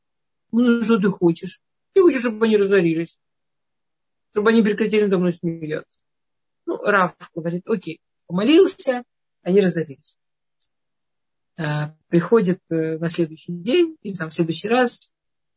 [0.54, 1.60] Ну, что ты хочешь?
[1.92, 3.20] Ты хочешь, чтобы они разорились,
[4.32, 6.00] чтобы они прекратили надо мной смеяться.
[6.66, 9.04] Ну, Раф говорит, окей, помолился,
[9.42, 10.18] они разорились.
[11.58, 15.12] А, приходит э, на следующий день, или там в следующий раз,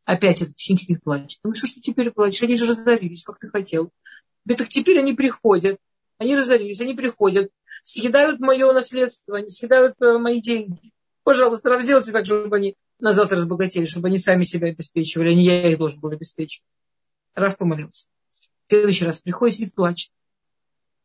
[0.06, 1.40] Опять этот ученик сидит плачет.
[1.42, 2.40] Ну что ж ты теперь плачешь?
[2.44, 3.90] Они же разорились, как ты хотел.
[4.44, 5.78] Говорит, так теперь они приходят.
[6.18, 7.50] Они разорились, они приходят,
[7.82, 10.92] съедают мое наследство, они съедают э, мои деньги.
[11.24, 15.70] Пожалуйста, сделайте так, чтобы они назад разбогатели, чтобы они сами себя обеспечивали, а не я
[15.70, 16.62] их должен был обеспечить.
[17.34, 18.08] Раф помолился.
[18.66, 20.10] В следующий раз приходит, сидит, плачет.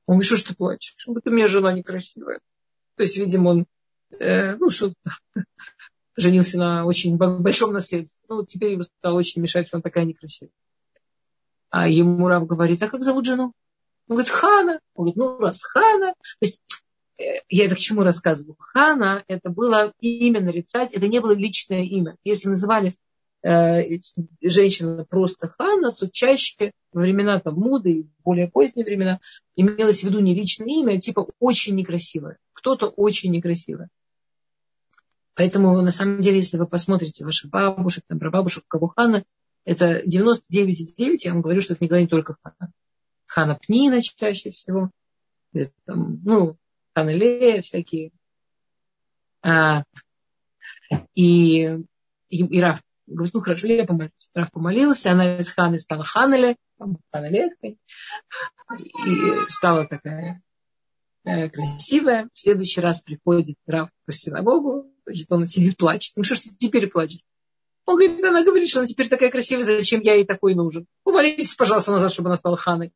[0.06, 0.96] Он говорит, что ж ты плачешь?
[1.08, 2.40] Он говорит, у меня жена некрасивая.
[2.96, 3.66] То есть, видимо, он,
[4.20, 4.94] э, ну, что
[6.16, 8.20] женился на очень большом наследстве.
[8.28, 10.52] Ну, вот теперь ему стало очень мешать, что она такая некрасивая.
[11.70, 13.54] А ему Рав говорит, а как зовут жену?
[14.08, 14.80] Он говорит, Хана.
[14.94, 16.14] Он говорит, ну, раз Хана.
[16.14, 16.62] То есть,
[17.50, 18.56] я это к чему рассказываю?
[18.60, 22.18] Хана, это было имя нарицать, это не было личное имя.
[22.24, 22.94] Если называли
[23.44, 24.00] э,
[24.42, 29.20] женщину просто Хана, то чаще во времена там, Муды и более поздние времена
[29.56, 32.38] имелось в виду не личное имя, а типа очень некрасивое.
[32.54, 33.90] Кто-то очень некрасивое.
[35.36, 39.24] Поэтому, на самом деле, если вы посмотрите ваших бабушек, там, прабабушек, кого Хана,
[39.64, 42.72] это 99,9, я вам говорю, что это никогда не только Хана.
[43.28, 44.92] Хана Пнина чаще всего,
[45.54, 46.58] или, там, ну,
[46.94, 48.12] Хана Лея всякие.
[49.44, 49.84] А,
[51.16, 51.78] и, и,
[52.30, 54.12] и Раф говорит, ну хорошо, я помолюсь.
[54.34, 56.58] Раф помолился, она из Ханы стала Ханеле,
[57.12, 60.42] Ханеле, и стала такая
[61.24, 62.30] Э, красивая.
[62.34, 66.14] В следующий раз приходит Раф по синагогу, значит, он сидит, плачет.
[66.16, 67.22] Ну что ж ты теперь плачешь?
[67.86, 70.88] Он говорит, она говорит, что она теперь такая красивая, зачем я ей такой нужен?
[71.04, 72.92] Помолитесь, пожалуйста, назад, чтобы она стала ханой.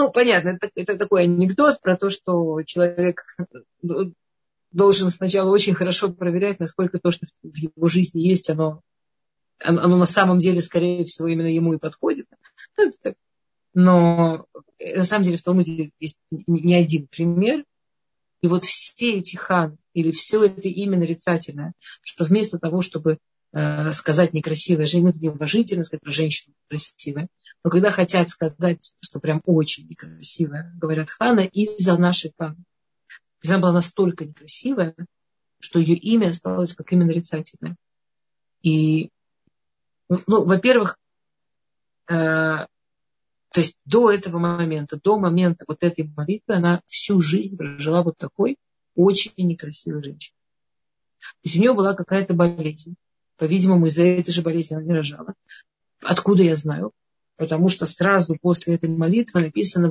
[0.00, 3.22] Ну, понятно, это, это такой анекдот про то, что человек
[4.72, 8.80] должен сначала очень хорошо проверять, насколько то, что в его жизни есть, оно,
[9.58, 12.28] оно на самом деле, скорее всего, именно ему и подходит.
[12.78, 12.90] Ну,
[13.74, 14.46] но
[14.78, 17.66] э, на самом деле в Талмуде есть не один пример.
[18.40, 23.18] И вот все эти хан, или все это имя нарицательное, что вместо того, чтобы
[23.92, 27.28] сказать некрасивая женщина, это неуважительно сказать про женщину красивая,
[27.64, 32.62] но когда хотят сказать, что прям очень некрасивая, говорят хана из-за нашей ханы.
[33.44, 34.94] Она была настолько некрасивая,
[35.58, 37.76] что ее имя осталось как имя нарицательное.
[38.62, 39.10] И,
[40.08, 40.96] ну, во-первых,
[42.06, 42.68] то
[43.56, 48.58] есть до этого момента, до момента вот этой молитвы, она всю жизнь прожила вот такой
[48.94, 50.36] очень некрасивой женщиной.
[51.18, 52.94] То есть у нее была какая-то болезнь.
[53.40, 55.32] По-видимому, из-за этой же болезни она не рожала.
[56.04, 56.92] Откуда я знаю?
[57.38, 59.90] Потому что сразу после этой молитвы написано.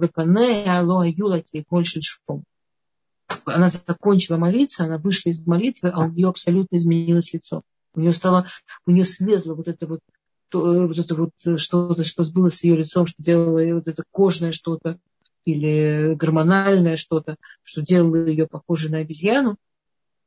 [3.46, 7.64] Она закончила молиться, она вышла из молитвы, а у нее абсолютно изменилось лицо.
[7.96, 8.46] У нее стало,
[8.86, 10.02] у нее слезло вот это вот,
[10.50, 14.52] то, вот это вот что-то, что было с ее лицом, что делало вот это кожное
[14.52, 15.00] что-то
[15.46, 19.58] или гормональное что-то, что делало ее похожей на обезьяну.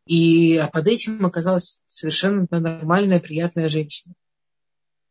[0.07, 4.15] И а под этим оказалась совершенно нормальная, приятная женщина.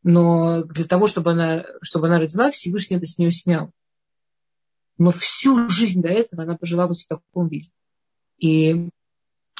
[0.03, 3.71] Но для того, чтобы она, чтобы она родила, Всевышний это с нее снял.
[4.97, 7.69] Но всю жизнь до этого она пожила вот в таком виде.
[8.37, 8.89] И,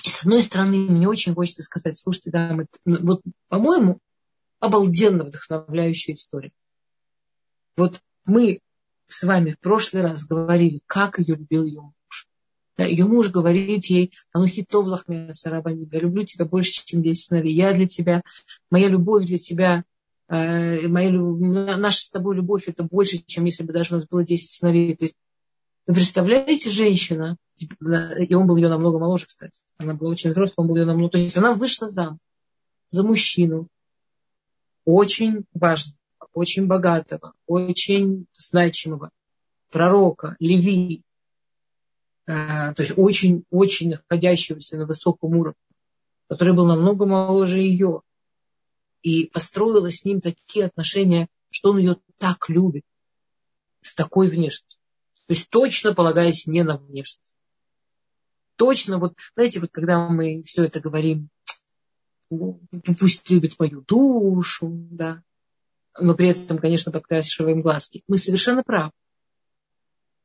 [0.03, 3.99] с одной стороны, мне очень хочется сказать, слушайте, да, мы, вот, по-моему,
[4.59, 6.51] обалденно вдохновляющая история.
[7.77, 8.59] Вот мы
[9.07, 11.93] с вами в прошлый раз говорили, как ее любил ее муж.
[12.77, 17.53] Ее муж говорит ей, анухитов лахмия сарабани, я люблю тебя больше, чем 10 сыновей.
[17.53, 18.21] Я для тебя,
[18.69, 19.83] моя любовь для тебя,
[20.29, 24.23] э, моя, наша с тобой любовь это больше, чем если бы даже у нас было
[24.23, 24.95] 10 сыновей.
[24.95, 25.15] То есть
[25.87, 30.67] вы представляете, женщина, и он был ее намного моложе, кстати, она была очень взрослая, он
[30.67, 32.19] был ее намного, то есть она вышла замуж
[32.91, 33.67] за мужчину,
[34.85, 35.97] очень важного,
[36.33, 39.11] очень богатого, очень значимого
[39.69, 41.03] пророка, Леви,
[42.25, 45.59] то есть очень-очень находящегося на высоком уровне,
[46.27, 48.01] который был намного моложе ее,
[49.01, 52.83] и построила с ним такие отношения, что он ее так любит,
[53.81, 54.79] с такой внешностью.
[55.27, 57.35] То есть точно полагаясь не на внешность.
[58.55, 61.29] Точно, вот, знаете, вот когда мы все это говорим,
[62.29, 62.61] ну,
[62.99, 65.23] пусть любит мою душу, да,
[65.99, 68.03] но при этом, конечно, подкрашиваем глазки.
[68.07, 68.91] Мы совершенно правы.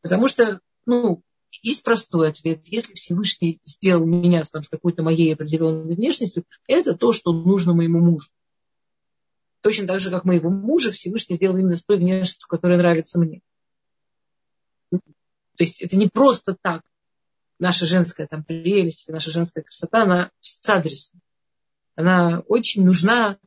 [0.02, 1.22] Потому что, ну,
[1.62, 2.66] есть простой ответ.
[2.66, 8.00] Если Всевышний сделал меня там, с какой-то моей определенной внешностью, это то, что нужно моему
[8.00, 8.28] мужу.
[9.62, 13.40] Точно так же, как моего мужа Всевышний сделал именно с той внешностью, которая нравится мне.
[14.90, 14.98] То
[15.64, 16.82] есть это не просто так.
[17.58, 21.20] Наша женская там прелесть, наша женская красота, она с адресом.
[21.94, 23.38] Она очень нужна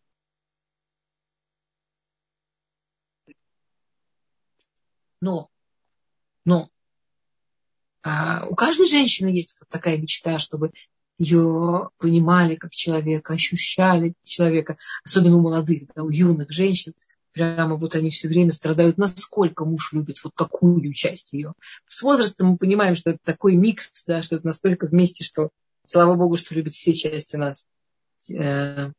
[5.22, 5.50] Но,
[6.46, 6.70] но
[8.02, 10.72] а у каждой женщины есть такая мечта, чтобы
[11.18, 16.94] ее понимали как человека, ощущали человека, особенно у молодых, да, у юных женщин.
[17.34, 21.54] Прямо вот они все время страдают, насколько муж любит вот какую часть ее.
[21.88, 25.50] С возрастом мы понимаем, что это такой микс, да, что это настолько вместе, что
[25.86, 27.68] слава богу, что любят все части нас.
[28.34, 28.92] Э,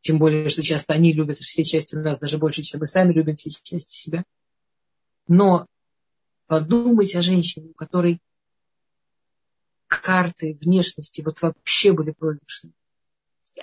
[0.00, 3.36] тем более, что часто они любят все части нас даже больше, чем мы сами любим
[3.36, 4.24] все части себя.
[5.28, 5.66] Но
[6.48, 8.20] подумайте о женщине, у которой
[9.86, 12.72] карты внешности вот вообще были проигрышны.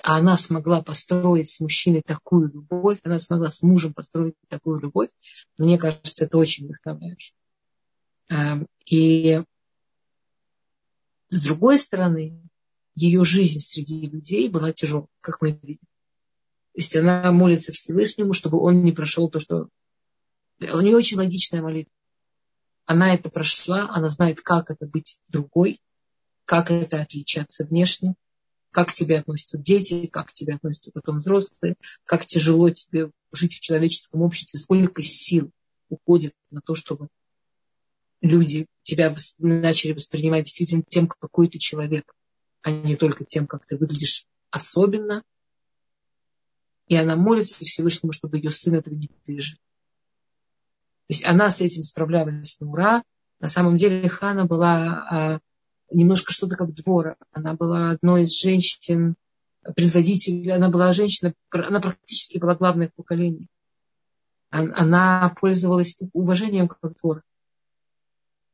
[0.02, 5.10] А она смогла построить с мужчиной такую любовь, она смогла с мужем построить такую любовь.
[5.58, 7.32] Мне кажется, это очень вдохновляюще.
[8.28, 9.42] Эм, и
[11.30, 12.40] с другой стороны,
[12.94, 15.86] ее жизнь среди людей была тяжелой, как мы видим.
[16.72, 19.68] То есть она молится Всевышнему, чтобы он не прошел то, что
[20.60, 21.92] у нее очень логичная молитва.
[22.86, 25.80] Она это прошла, она знает, как это быть другой,
[26.44, 28.14] как это отличаться внешне,
[28.70, 33.56] как к тебе относятся дети, как к тебе относятся потом взрослые, как тяжело тебе жить
[33.56, 35.50] в человеческом обществе, сколько сил
[35.88, 37.08] уходит на то, чтобы
[38.20, 42.14] люди тебя начали воспринимать действительно тем, какой ты человек,
[42.62, 45.24] а не только тем, как ты выглядишь особенно.
[46.86, 49.58] И она молится Всевышнему, чтобы ее сын этого не пережил.
[51.08, 53.02] То есть она с этим справлялась на ура.
[53.38, 55.38] На самом деле Хана была а,
[55.90, 57.16] немножко что-то как двора.
[57.32, 59.14] Она была одной из женщин,
[59.74, 63.48] предводителей, она была женщина, она практически была главной в поколении.
[64.50, 67.22] Она пользовалась уважением как двор.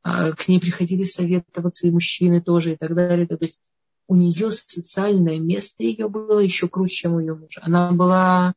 [0.01, 3.25] А, к ней приходили советоваться и мужчины тоже и так далее.
[3.25, 3.59] То есть
[4.07, 7.61] у нее социальное место ее было еще круче, чем у ее мужа.
[7.63, 8.53] Она была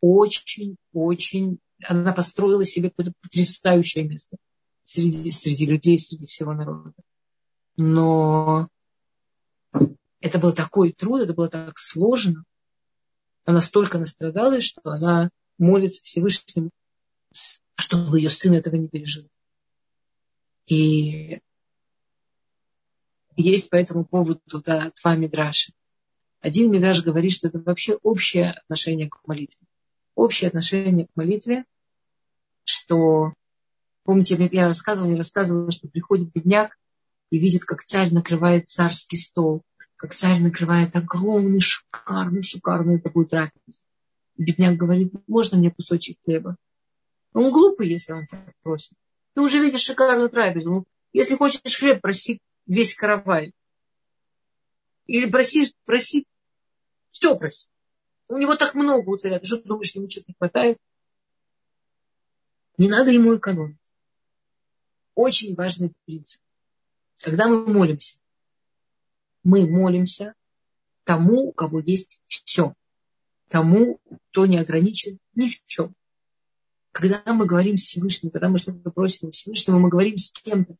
[0.00, 4.36] очень-очень она построила себе какое-то потрясающее место
[4.84, 6.92] среди, среди людей, среди всего народа.
[7.76, 8.68] Но
[10.20, 12.44] это был такой труд, это было так сложно.
[13.44, 16.70] Она столько настрадалась, что она молится Всевышнему,
[17.76, 19.28] чтобы ее сын этого не пережил.
[20.66, 21.40] И
[23.36, 25.72] есть по этому поводу да, два мидраши.
[26.40, 29.66] Один мидраш говорит, что это вообще общее отношение к молитве
[30.20, 31.64] общее отношение к молитве,
[32.64, 33.32] что,
[34.04, 36.76] помните, я рассказывала, я рассказывала, что приходит бедняк
[37.30, 39.62] и видит, как царь накрывает царский стол,
[39.96, 43.80] как царь накрывает огромный, шикарный, шикарный такую трапезу.
[44.36, 46.56] Бедняк говорит, можно мне кусочек хлеба?
[47.32, 48.92] Он глупый, если он так просит.
[49.34, 50.70] Ты уже видишь шикарную трапезу.
[50.70, 53.54] Ну, если хочешь хлеб, проси весь каравай.
[55.06, 56.26] Или проси, проси,
[57.10, 57.68] все проси.
[58.30, 59.40] У него так много у царя.
[59.40, 60.78] Ты что думаешь, ему что-то не хватает?
[62.78, 63.76] Не надо ему экономить.
[65.16, 66.40] Очень важный принцип.
[67.18, 68.18] Когда мы молимся,
[69.42, 70.34] мы молимся
[71.02, 72.74] тому, у кого есть все.
[73.48, 73.98] Тому,
[74.30, 75.92] кто не ограничен ни в чем.
[76.92, 80.76] Когда мы говорим с Всевышним, когда мы что-то просим у Всевышнего, мы говорим с кем-то,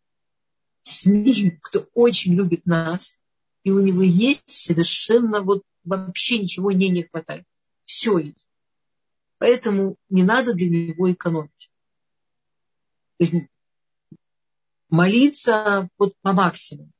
[0.82, 3.20] с ним, кто очень любит нас,
[3.64, 7.44] и у него есть совершенно вот вообще ничего не, не хватает.
[7.84, 8.48] Все есть.
[9.38, 11.70] Поэтому не надо для него экономить.
[14.90, 16.90] молиться вот по максимуму.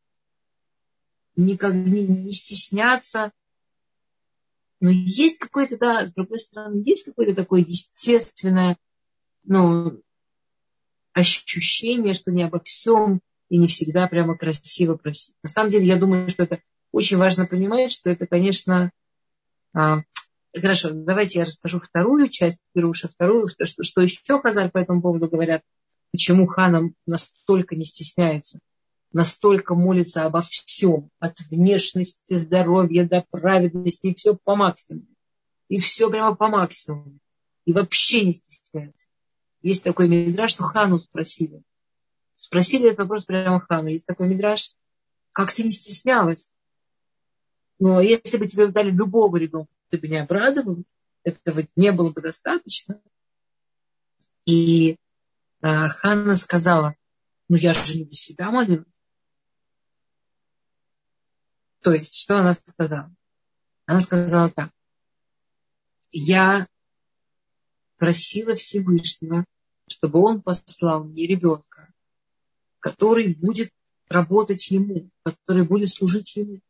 [1.36, 3.32] Никак не, не стесняться.
[4.80, 8.78] Но есть какое-то, да, с другой стороны, есть какое-то такое естественное
[9.42, 10.00] ну,
[11.12, 15.34] ощущение, что не обо всем и не всегда прямо красиво просить.
[15.42, 16.62] На самом деле, я думаю, что это
[16.92, 18.90] очень важно понимать, что это, конечно,
[19.72, 20.00] а,
[20.54, 25.28] хорошо, давайте я расскажу вторую часть Пируша, вторую, что, что, еще Хазаль по этому поводу
[25.28, 25.62] говорят,
[26.12, 28.58] почему Ханам настолько не стесняется,
[29.12, 35.06] настолько молится обо всем, от внешности, здоровья до праведности, и все по максимуму.
[35.68, 37.18] И все прямо по максимуму.
[37.64, 39.06] И вообще не стесняется.
[39.62, 41.62] Есть такой мидраж, что Хану спросили.
[42.34, 43.88] Спросили этот вопрос прямо Хану.
[43.88, 44.72] Есть такой мидраж,
[45.32, 46.52] как ты не стеснялась?
[47.80, 50.84] Но если бы тебе дали любого ребенка, ты бы не обрадовалась.
[51.24, 53.00] Этого не было бы достаточно.
[54.44, 54.96] И э,
[55.62, 56.94] Ханна сказала,
[57.48, 58.86] ну я же не для себя молилась.
[61.80, 63.14] То есть, что она сказала?
[63.86, 64.70] Она сказала так.
[66.12, 66.68] Я
[67.96, 69.46] просила Всевышнего,
[69.88, 71.92] чтобы он послал мне ребенка,
[72.78, 73.72] который будет
[74.08, 76.60] работать ему, который будет служить ему.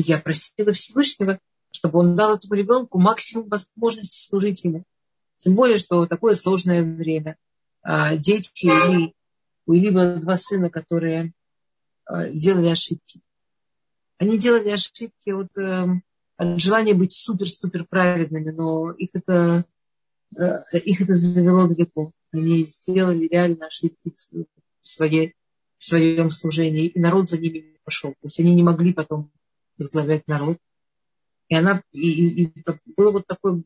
[0.00, 1.38] И я просила Всевышнего,
[1.70, 4.84] чтобы он дал этому ребенку максимум возможности служить ему.
[5.38, 7.36] Тем более, что такое сложное время.
[7.82, 9.14] А, дети или
[9.66, 11.32] у Или было два сына, которые
[12.04, 13.20] а, делали ошибки.
[14.18, 16.02] Они делали ошибки от, эм,
[16.36, 19.64] от желания быть супер-супер праведными, но их это
[20.38, 22.12] Э, их это завело далеко.
[22.32, 25.34] Они сделали реально ошибки в, своей,
[25.78, 28.12] в своем служении, и народ за ними не пошел.
[28.12, 29.30] То есть они не могли потом
[29.80, 30.58] возглавлять народ.
[31.48, 32.52] И она и, и
[32.96, 33.62] была вот такая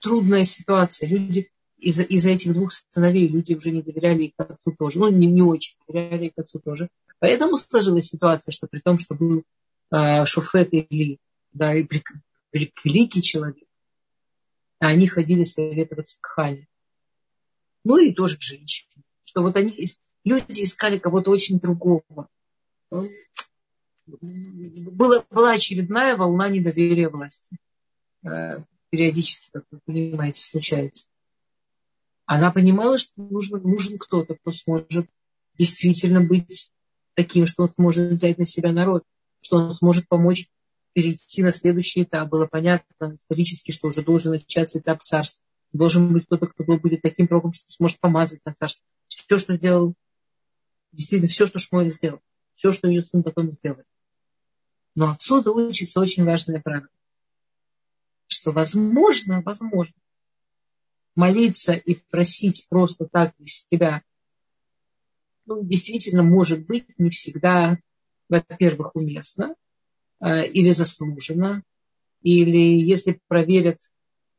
[0.00, 1.08] трудная ситуация.
[1.08, 5.00] Люди из-за из этих двух сыновей люди уже не доверяли их отцу тоже.
[5.00, 6.88] Ну, не, не очень доверяли их отцу тоже.
[7.18, 9.44] Поэтому сложилась ситуация, что при том, что был
[9.90, 11.18] э, Шуфет или
[11.52, 11.86] да, и
[12.84, 13.68] великий человек,
[14.78, 16.68] они ходили советоваться к Хане.
[17.84, 19.04] Ну и тоже к женщине.
[19.24, 19.76] Что вот они,
[20.24, 22.28] люди искали кого-то очень другого.
[24.06, 27.56] Была, была очередная волна недоверия власти.
[28.22, 31.06] Э, периодически, как вы понимаете, случается.
[32.26, 35.08] Она понимала, что нужен, нужен кто-то, кто сможет
[35.56, 36.70] действительно быть
[37.14, 39.04] таким, что он сможет взять на себя народ,
[39.40, 40.48] что он сможет помочь
[40.92, 42.28] перейти на следующий этап.
[42.28, 45.42] Было понятно исторически, что уже должен начаться этап царства.
[45.72, 48.84] Должен быть кто-то, кто будет таким пророком, что сможет помазать на царство.
[49.08, 49.94] Все, что сделал,
[50.92, 52.20] действительно, все, что Шмуэль сделал.
[52.54, 53.86] Все, что ее сын потом сделает.
[54.94, 56.88] Но отсюда учится очень важное правило.
[58.28, 59.94] Что возможно, возможно,
[61.14, 64.02] молиться и просить просто так из себя,
[65.46, 67.78] ну, действительно, может быть, не всегда,
[68.28, 69.54] во-первых, уместно,
[70.24, 71.62] Э, или заслуженно,
[72.22, 73.82] или если проверят,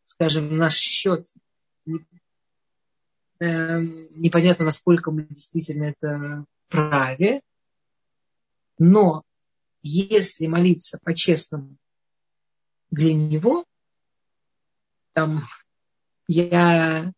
[0.06, 1.28] скажем, наш счет,
[3.40, 3.82] э,
[4.16, 7.42] непонятно, насколько мы действительно это праве,
[8.80, 9.22] но
[9.88, 11.78] если молиться по-честному
[12.92, 13.66] для него,
[15.14, 15.46] там
[16.28, 17.14] я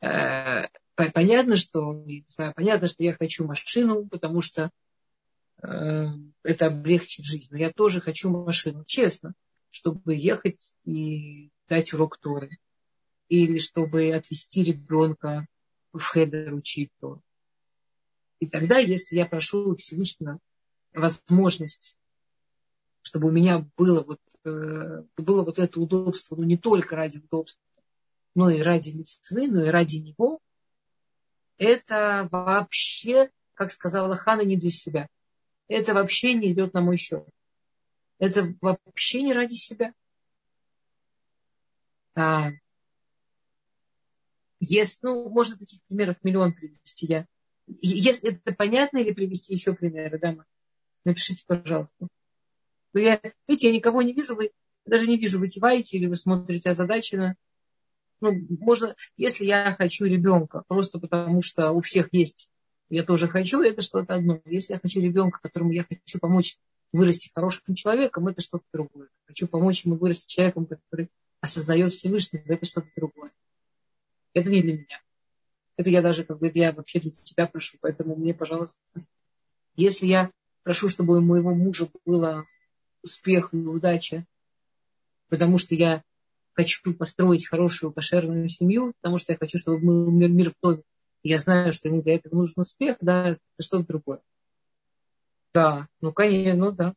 [0.00, 2.04] э, понятно, что
[2.54, 4.70] понятно, что я хочу машину, потому что
[5.62, 6.06] Э,
[6.42, 7.48] это облегчит жизнь.
[7.50, 9.34] Но я тоже хочу машину, честно,
[9.70, 12.50] чтобы ехать и дать урок Торы.
[13.28, 15.46] Или чтобы отвезти ребенка
[15.92, 17.22] в хедер учить Тору.
[18.40, 20.40] И тогда, если я прошу Всевышнего
[20.92, 21.98] возможность,
[23.10, 27.60] чтобы у меня было вот, э, было вот это удобство, но не только ради удобства,
[28.36, 30.38] но и ради мецвы, но и ради него,
[31.58, 35.08] это вообще, как сказала Хана, не для себя.
[35.66, 37.26] Это вообще не идет на мой счет.
[38.20, 39.92] Это вообще не ради себя.
[42.14, 42.50] А,
[44.60, 47.06] есть, ну, можно таких примеров миллион привести.
[47.06, 47.26] Я,
[47.66, 50.36] если это понятно или привести еще примеры, да,
[51.04, 52.06] напишите, пожалуйста.
[52.92, 54.50] Но я, видите, я никого не вижу, вы
[54.84, 57.36] даже не вижу, вы киваете или вы смотрите озадаченно.
[58.20, 62.50] Ну, можно, если я хочу ребенка, просто потому что у всех есть,
[62.90, 64.40] я тоже хочу, это что-то одно.
[64.44, 66.58] Если я хочу ребенка, которому я хочу помочь
[66.92, 69.08] вырасти хорошим человеком, это что-то другое.
[69.26, 71.08] Хочу помочь ему вырасти человеком, который
[71.40, 73.30] осознает Всевышнего, это что-то другое.
[74.34, 75.00] Это не для меня.
[75.76, 78.78] Это я даже, как бы, я вообще для тебя прошу, поэтому мне, пожалуйста,
[79.76, 80.30] если я
[80.62, 82.44] прошу, чтобы у моего мужа было
[83.02, 84.24] успех и удача,
[85.28, 86.02] потому что я
[86.52, 90.82] хочу построить хорошую кошерную семью, потому что я хочу, чтобы был мир, мир доме.
[91.22, 94.20] Я знаю, что ему для этого нужен успех, да, это что-то другое.
[95.52, 96.94] Да, ну, конечно, ну да.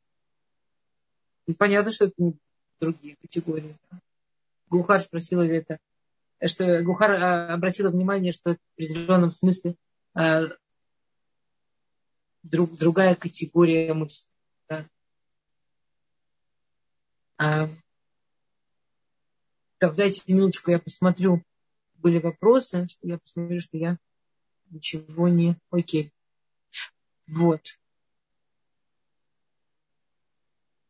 [1.46, 2.34] И понятно, что это
[2.80, 3.78] другие категории.
[4.70, 5.78] Гухар спросила это,
[6.46, 9.76] что Гухар а, обратила внимание, что это в определенном смысле
[10.14, 10.44] а,
[12.44, 14.30] друг, другая категория мысли.
[14.70, 14.86] Да.
[17.38, 17.68] А,
[19.78, 21.44] так, дайте минуточку, я посмотрю.
[21.96, 23.98] Были вопросы, что я посмотрю, что я
[24.70, 25.58] ничего не...
[25.70, 26.14] Окей.
[27.28, 27.62] Вот.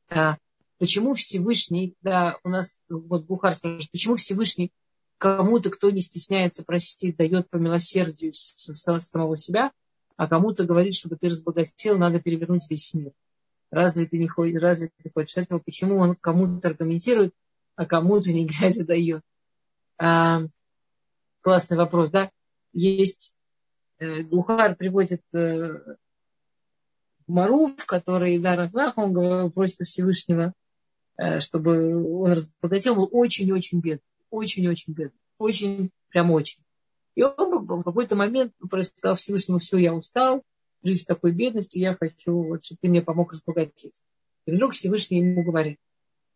[0.09, 0.37] А,
[0.77, 4.71] почему Всевышний, да, у нас вот Бухар спрашивает, почему Всевышний
[5.17, 9.71] кому-то, кто не стесняется просить, дает по милосердию самого себя,
[10.17, 13.13] а кому-то говорит, чтобы ты разбогател, надо перевернуть весь мир.
[13.73, 15.57] Разве ты не хочешь, разве ты хочешь этого?
[15.57, 17.33] Почему он кому-то аргументирует,
[17.75, 19.23] а кому-то не глядя дает?
[19.97, 20.41] А,
[21.41, 22.29] классный вопрос, да?
[22.71, 23.33] Есть
[23.97, 25.95] э, Гухар приводит э,
[27.25, 30.53] Мару, в которой Дар он просит у Всевышнего,
[31.17, 36.61] э, чтобы он разбогател, был очень-очень бедный, очень-очень бедный, очень, прям очень.
[37.15, 38.53] И он в какой-то момент
[38.99, 40.43] сказал Всевышнему, все, я устал,
[40.83, 44.01] жить в такой бедности, я хочу, вот, чтобы ты мне помог разбогатеть.
[44.45, 45.79] И вдруг Всевышний ему говорит,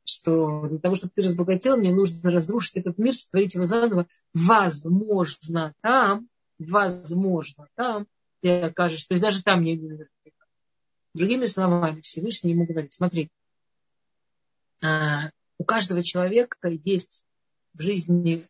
[0.06, 4.08] что для того, чтобы ты разбогател, мне нужно разрушить этот мир, сотворить его заново.
[4.34, 6.30] Возможно, там,
[6.60, 8.08] возможно, там
[8.42, 10.08] ты окажешь, то есть даже там не
[11.14, 13.32] Другими словами, Всевышний ему говорит, смотри,
[14.84, 17.26] а, у каждого человека есть
[17.74, 18.48] в жизни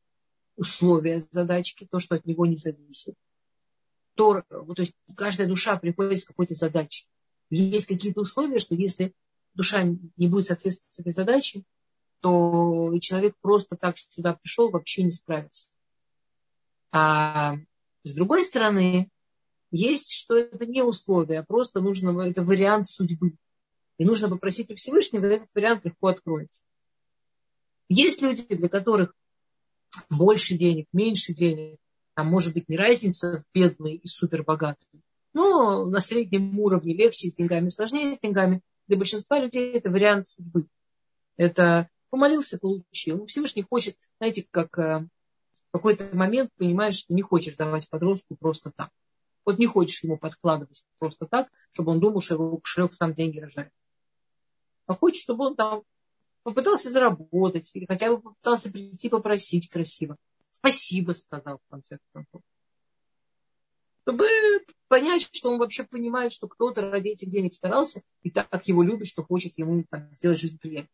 [0.57, 3.15] условия, задачки, то, что от него не зависит.
[4.17, 7.05] То, то есть каждая душа приходит с какой-то задачей.
[7.51, 9.13] Есть какие-то условия, что если
[9.53, 11.63] душа не будет соответствовать этой задаче,
[12.21, 15.67] то человек просто так сюда пришел, вообще не справится.
[16.91, 17.57] А
[18.03, 19.11] с другой стороны,
[19.69, 23.33] есть, что это не условие, а просто нужно, это вариант судьбы.
[23.99, 26.63] И нужно попросить у Всевышнего, этот вариант легко откроется.
[27.87, 29.13] Есть люди, для которых
[30.09, 31.79] больше денег, меньше денег,
[32.17, 35.03] там может быть не разница бедный и супербогатый.
[35.33, 38.61] Но на среднем уровне легче с деньгами, сложнее с деньгами.
[38.87, 40.65] Для большинства людей это вариант судьбы.
[41.35, 43.27] Это помолился, получил.
[43.27, 45.07] Всевышний хочет, знаете, как э,
[45.53, 48.89] в какой-то момент понимаешь, что не хочешь давать подростку просто так.
[49.45, 53.37] Вот не хочешь ему подкладывать просто так, чтобы он думал, что его кошелек сам деньги
[53.37, 53.71] рожает.
[54.87, 55.83] А хочешь, чтобы он там
[56.41, 60.17] попытался заработать или хотя бы попытался прийти попросить красиво.
[60.49, 62.41] Спасибо сказал в конце концов.
[64.03, 64.27] Чтобы
[64.87, 69.07] понять, что он вообще понимает, что кто-то ради этих денег старался и так его любит,
[69.07, 70.91] что хочет ему там, сделать жизнь приятной.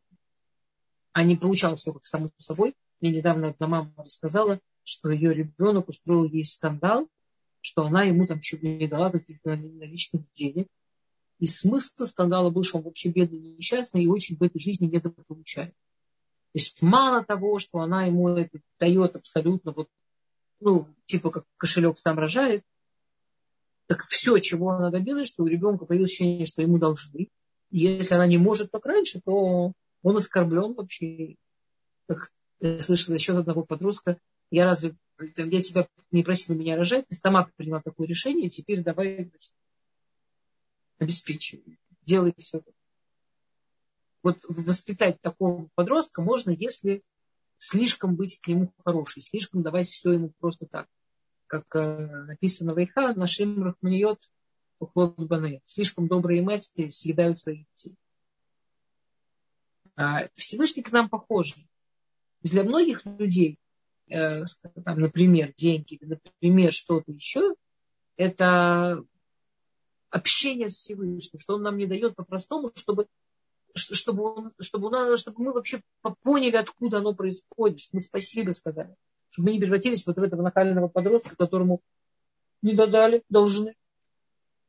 [1.11, 2.75] А не получалось все как само собой.
[2.99, 7.07] Мне недавно одна мама рассказала, что ее ребенок устроил ей скандал,
[7.61, 10.67] что она ему там чуть не дала каких-то наличных денег.
[11.39, 15.75] И смысл скандала был, что он вообще бедный, несчастный и очень в этой жизни недополучает.
[16.53, 19.89] То есть мало того, что она ему это дает абсолютно, вот,
[20.59, 22.63] ну, типа как кошелек сам рожает,
[23.87, 27.29] так все, чего она добилась, что у ребенка появилось ощущение, что ему должны.
[27.71, 29.73] И если она не может как раньше, то
[30.03, 31.37] он оскорблен вообще.
[32.07, 34.19] Как я слышала еще одного подростка,
[34.51, 39.25] я разве я тебя не просила меня рожать, ты сама приняла такое решение, теперь давай
[39.25, 39.53] значит,
[40.99, 42.61] обеспечивай, делай все.
[44.23, 47.03] Вот воспитать такого подростка можно, если
[47.57, 50.87] слишком быть к нему хорошей, слишком давать все ему просто так.
[51.47, 54.19] Как э, написано в Айха, нашим рахманиот
[54.79, 55.61] ухлот бане.
[55.65, 57.95] Слишком добрые матери съедают своих детей.
[59.95, 61.67] А Всевышний к нам похожий.
[62.41, 63.59] Для многих людей
[64.09, 64.43] э,
[64.83, 67.55] там, например, деньги, например, что-то еще,
[68.17, 69.03] это
[70.09, 73.07] общение с Всевышним, что он нам не дает по-простому, чтобы,
[73.73, 75.81] чтобы, он, чтобы, у нас, чтобы мы вообще
[76.21, 78.95] поняли, откуда оно происходит, чтобы мы спасибо сказали,
[79.31, 81.81] чтобы мы не превратились вот в этого нахального подростка, которому
[82.61, 83.75] не додали, должны.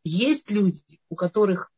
[0.04, 1.70] Есть люди, у которых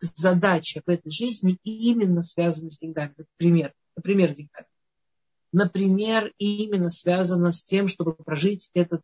[0.00, 3.14] задача в этой жизни именно связана с деньгами.
[3.16, 4.66] Например, например, деньгами.
[5.52, 9.02] Например, именно связана с тем, чтобы прожить этот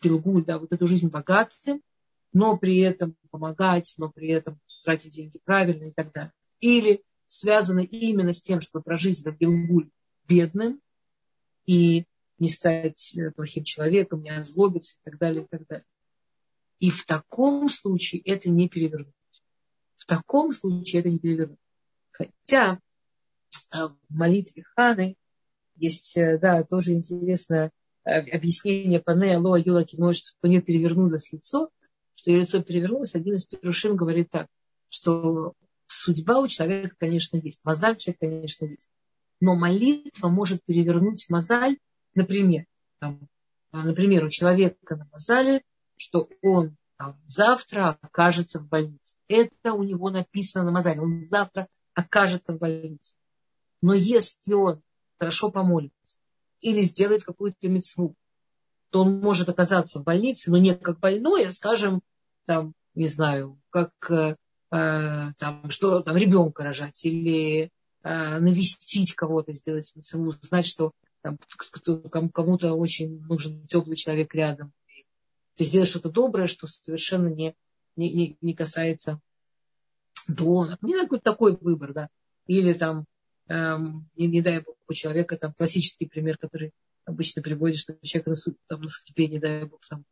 [0.00, 1.80] пилгуль, да, вот эту жизнь богатым,
[2.32, 6.32] но при этом помогать, но при этом тратить деньги правильно и так далее.
[6.60, 9.90] Или связано именно с тем, чтобы прожить этот пилгуль
[10.26, 10.80] бедным
[11.66, 12.04] и
[12.38, 15.86] не стать плохим человеком, не озлобиться и так далее, и так далее.
[16.78, 19.14] И в таком случае это не перевернуть.
[19.96, 21.58] В таком случае это не перевернуть.
[22.12, 22.78] Хотя
[23.72, 25.16] э, в молитве Ханы
[25.76, 27.72] есть, э, да, тоже интересное
[28.04, 31.70] э, объяснение Пане Алоа Юла Кино, что у нее перевернулось лицо,
[32.14, 33.14] что ее лицо перевернулось.
[33.14, 34.48] Один из перушим говорит так,
[34.88, 35.54] что
[35.88, 38.90] судьба у человека, конечно, есть, мозаль у человека, конечно, есть.
[39.40, 41.78] Но молитва может перевернуть мозаль,
[42.14, 42.64] например,
[43.00, 43.28] там,
[43.72, 45.62] например, у человека на мозале
[45.98, 49.16] что он там, завтра окажется в больнице.
[49.28, 51.00] Это у него написано на Мазале.
[51.00, 53.14] Он завтра окажется в больнице.
[53.82, 54.82] Но если он
[55.18, 56.18] хорошо помолится
[56.60, 58.14] или сделает какую-то мецву,
[58.90, 62.00] то он может оказаться в больнице, но не как больной, а, скажем,
[62.46, 64.36] там, не знаю, как э
[64.70, 67.70] там, что там ребенка рожать или
[68.02, 70.92] э, навестить кого-то, сделать мецву, знать, что
[71.22, 71.38] там,
[72.30, 74.72] кому-то очень нужен теплый человек рядом
[75.58, 77.52] то есть сделать что-то доброе, что совершенно не,
[77.96, 79.20] не, не, касается
[80.28, 80.78] донора.
[80.82, 82.08] Не знаю, какой такой выбор, да.
[82.46, 83.06] Или там,
[83.48, 86.70] эм, не, не дай бог, у человека, там, классический пример, который
[87.04, 90.04] обычно приводит, что человек на, там, на судьбе, не дай бог, там,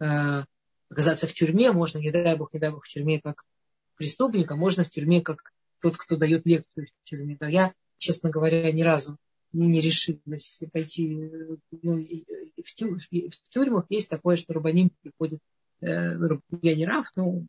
[0.00, 0.44] э,
[0.90, 3.44] оказаться в тюрьме, можно, не дай бог, не дай бог, в тюрьме как
[4.00, 7.36] преступник, а можно в тюрьме как тот, кто дает лекцию в тюрьме.
[7.38, 9.18] Да, я, честно говоря, ни разу
[9.52, 11.30] не решилась пойти
[11.82, 13.84] ну, в, тюр, в тюрьмах.
[13.90, 15.40] Есть такое, что Рабаним приходит,
[15.82, 16.16] э,
[16.62, 17.44] я не Раф, но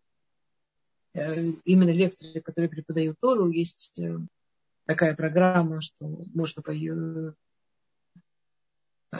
[1.13, 4.17] э, именно лекторы, которые преподают Тору, есть э,
[4.85, 7.33] такая программа, что можно по ее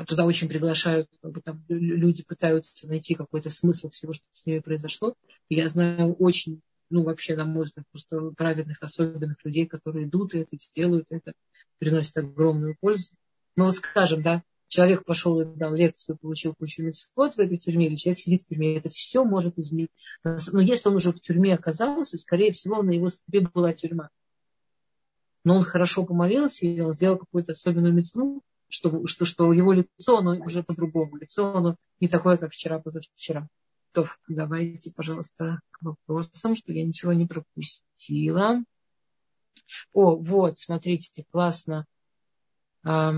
[0.06, 1.10] туда очень приглашают,
[1.46, 5.16] там люди пытаются найти какой-то смысл всего, что с ними произошло.
[5.50, 6.62] Я знаю очень,
[6.92, 11.34] ну вообще, на мой взгляд, просто праведных, особенных людей, которые идут и это делают, это
[11.80, 13.16] приносит огромную пользу.
[13.56, 17.88] Ну вот скажем, да, человек пошел и дал лекцию, получил кучу мецвод в этой тюрьме,
[17.88, 19.92] или человек сидит в тюрьме, это все может изменить.
[20.24, 24.10] Но если он уже в тюрьме оказался, скорее всего, на его судьбе была тюрьма.
[25.44, 30.18] Но он хорошо помолился, и он сделал какую-то особенную мецву, что, что, что его лицо,
[30.18, 31.18] оно уже по-другому.
[31.18, 33.48] Лицо, оно не такое, как вчера, позавчера.
[33.94, 38.64] То давайте, пожалуйста, к вопросам, что я ничего не пропустила.
[39.94, 41.86] О, вот, смотрите, классно.
[42.84, 43.16] А,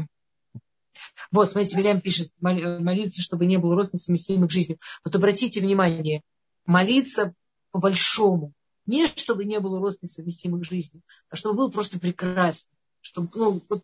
[1.31, 4.79] вот, смотрите, Вильям пишет, молиться, чтобы не было роста совместимых к жизнью.
[5.03, 6.21] Вот обратите внимание,
[6.65, 7.33] молиться
[7.71, 8.53] по-большому.
[8.85, 12.75] Не чтобы не было роста совместимых к жизни, а чтобы было просто прекрасно.
[12.99, 13.83] Чтобы, ну, вот,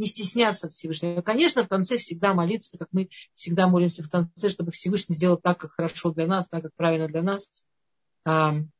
[0.00, 1.20] не стесняться Всевышнего.
[1.20, 5.58] Конечно, в конце всегда молиться, как мы всегда молимся в конце, чтобы Всевышний сделал так,
[5.58, 7.52] как хорошо для нас, так, как правильно для нас.
[8.24, 8.70] Понятно,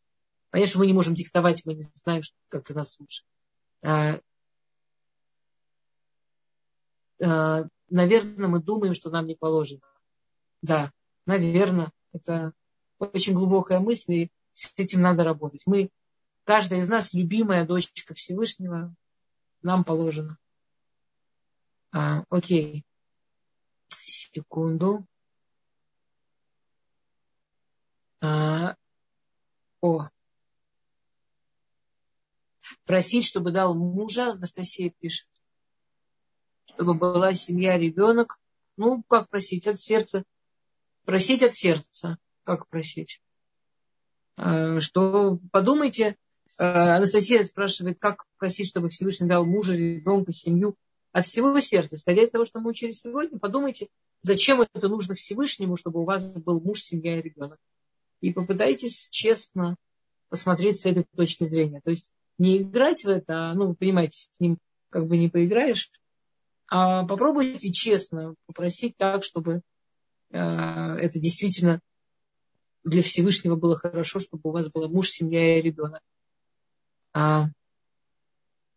[0.66, 3.25] что мы не можем диктовать, мы не знаем, как для нас лучше.
[3.83, 4.18] А,
[7.23, 9.83] а, наверное, мы думаем, что нам не положено.
[10.62, 10.91] Да,
[11.27, 12.53] наверное, это
[12.99, 15.62] очень глубокая мысль, и с этим надо работать.
[15.66, 15.91] Мы,
[16.45, 18.95] каждая из нас, любимая дочка Всевышнего,
[19.62, 20.39] нам положено.
[21.93, 22.84] А, окей.
[23.88, 25.05] Секунду.
[28.22, 28.76] А,
[29.80, 30.09] о,
[32.84, 35.28] просить, чтобы дал мужа, Анастасия пишет,
[36.66, 38.38] чтобы была семья, ребенок.
[38.76, 39.66] Ну, как просить?
[39.66, 40.24] От сердца.
[41.05, 42.18] Просить от сердца.
[42.45, 43.22] Как просить?
[44.36, 46.16] Э, что подумайте,
[46.59, 50.76] э, Анастасия спрашивает, как просить, чтобы Всевышний дал мужа, ребенка, семью
[51.13, 51.97] от всего сердца.
[51.97, 53.89] Исходя из того, что мы учили сегодня, подумайте,
[54.23, 57.59] зачем это нужно Всевышнему, чтобы у вас был муж, семья и ребенок.
[58.21, 59.77] И попытайтесь честно
[60.29, 61.81] посмотреть с этой точки зрения.
[61.83, 64.59] То есть не играть в это, а, ну, вы понимаете, с ним
[64.89, 65.91] как бы не поиграешь,
[66.69, 69.63] а попробуйте честно попросить так, чтобы
[70.31, 71.81] э, это действительно
[72.85, 76.01] для Всевышнего было хорошо, чтобы у вас была муж, семья и ребенок.
[77.13, 77.49] А,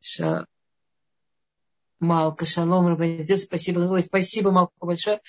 [0.02, 0.46] ша,
[2.04, 3.80] Малка, шалом, Рабанидзе, спасибо.
[3.80, 5.22] Ой, спасибо, Малка, большое.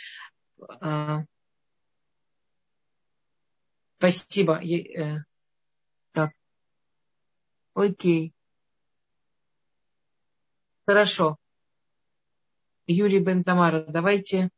[0.81, 1.25] А,
[3.99, 4.61] спасибо.
[4.63, 5.25] Э,
[6.13, 6.33] так.
[7.75, 8.35] Окей.
[10.87, 11.37] Хорошо.
[12.87, 14.51] Юрий Бентамара, давайте.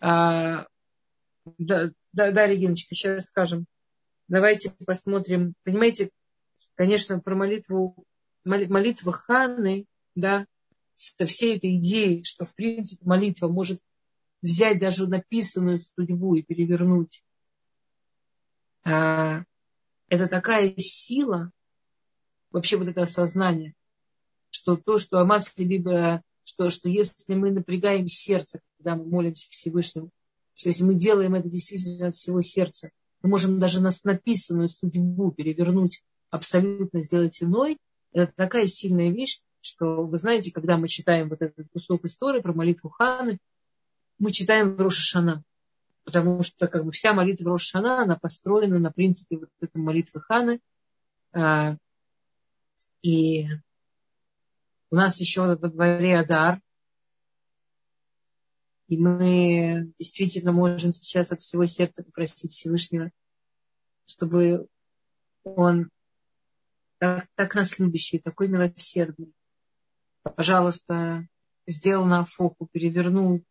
[0.00, 0.66] А,
[1.58, 3.66] да, да, да, Региночка, сейчас скажем.
[4.28, 5.54] Давайте посмотрим.
[5.64, 6.10] Понимаете,
[6.74, 8.04] конечно, про молитву,
[8.44, 10.46] молитва Ханы, да,
[10.96, 13.80] со всей этой идеей, что, в принципе, молитва может
[14.42, 17.24] взять даже написанную судьбу и перевернуть.
[18.84, 19.44] А,
[20.08, 21.50] это такая сила,
[22.50, 23.74] вообще вот это осознание,
[24.50, 29.50] что то, что о масле либо что, что если мы напрягаем сердце, когда мы молимся
[29.50, 30.10] Всевышнему,
[30.54, 32.90] что если мы делаем это действительно от всего сердца,
[33.22, 37.78] мы можем даже нас написанную судьбу перевернуть, абсолютно сделать иной.
[38.12, 42.52] Это такая сильная вещь, что, вы знаете, когда мы читаем вот этот кусок истории про
[42.52, 43.38] молитву Ханы,
[44.18, 45.42] мы читаем Рошашана.
[46.04, 50.60] Потому что как бы, вся молитва Рошашана, она построена на принципе вот этой молитвы Ханы.
[51.32, 51.76] А,
[53.02, 53.46] и
[54.90, 56.60] у нас еще во дворе Адар.
[58.86, 63.10] И мы действительно можем сейчас от всего сердца попросить Всевышнего,
[64.04, 64.68] чтобы
[65.42, 65.88] он
[66.98, 69.32] так, так нас любящий, такой милосердный,
[70.30, 71.28] пожалуйста,
[71.66, 73.42] сделал на фоку, перевернул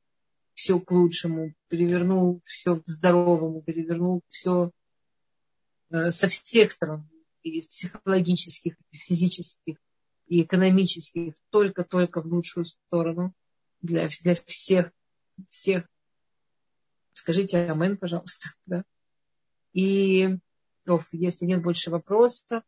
[0.54, 4.72] все к лучшему, перевернул все к здоровому, перевернул все
[5.90, 7.10] э, со всех сторон,
[7.44, 9.78] и психологических, и физических,
[10.28, 13.34] и экономических, только-только в лучшую сторону
[13.82, 14.92] для, для всех,
[15.50, 15.88] всех.
[17.12, 18.50] Скажите амен, пожалуйста.
[18.66, 18.84] Да?
[19.74, 20.38] И
[21.12, 22.64] если нет больше вопросов,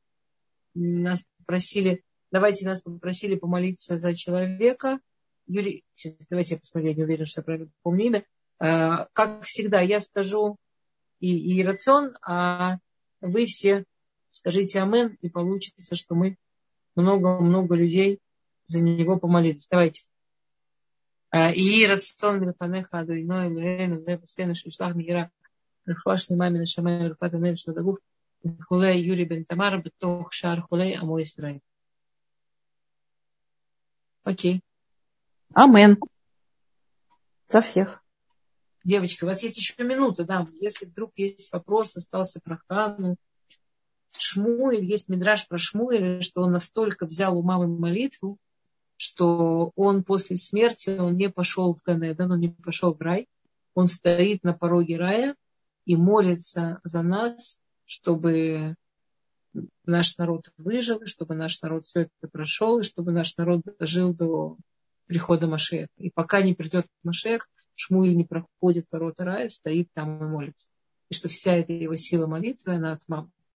[0.73, 2.03] нас попросили
[2.35, 4.99] Давайте нас попросили помолиться за человека.
[5.47, 5.85] Юрий,
[6.29, 8.25] давайте я посмотрю, я не уверена, что я правильно помню имя.
[8.59, 10.57] А, как всегда, я скажу
[11.21, 12.79] и, и рацион, а
[13.21, 13.85] вы все
[14.31, 16.35] скажите амен, и получится, что мы
[16.97, 18.19] много-много людей
[18.67, 19.69] за него помолились.
[19.71, 20.03] Давайте.
[21.33, 25.31] И рацион Милфанеха Адуино Элуэну Левусена Шишлах Мира
[25.85, 27.99] Рахвашный Мамина Шамай Рфата Нель Шадагух
[28.67, 31.61] Хулей Юрий Бен Тамара Бетох Шар Хулей Амой Израиль.
[34.25, 34.61] Окей.
[35.53, 35.97] Амен.
[37.47, 38.03] За всех.
[38.83, 43.17] Девочки, у вас есть еще минута, да, если вдруг есть вопрос, остался про Хану,
[44.17, 48.37] Шмуэль, есть мидраж про Шмуэля, что он настолько взял у мамы молитву,
[48.97, 53.27] что он после смерти, он не пошел в Ганедан, он не пошел в рай,
[53.75, 55.35] он стоит на пороге рая
[55.85, 58.75] и молится за нас, чтобы
[59.85, 64.57] наш народ выжил, чтобы наш народ все это прошел, и чтобы наш народ жил до
[65.07, 65.89] прихода Машеха.
[65.97, 70.69] И пока не придет Машех, Шмуиль не проходит ворота рая, стоит там и молится.
[71.09, 73.29] И что вся эта его сила молитвы, она от мамы.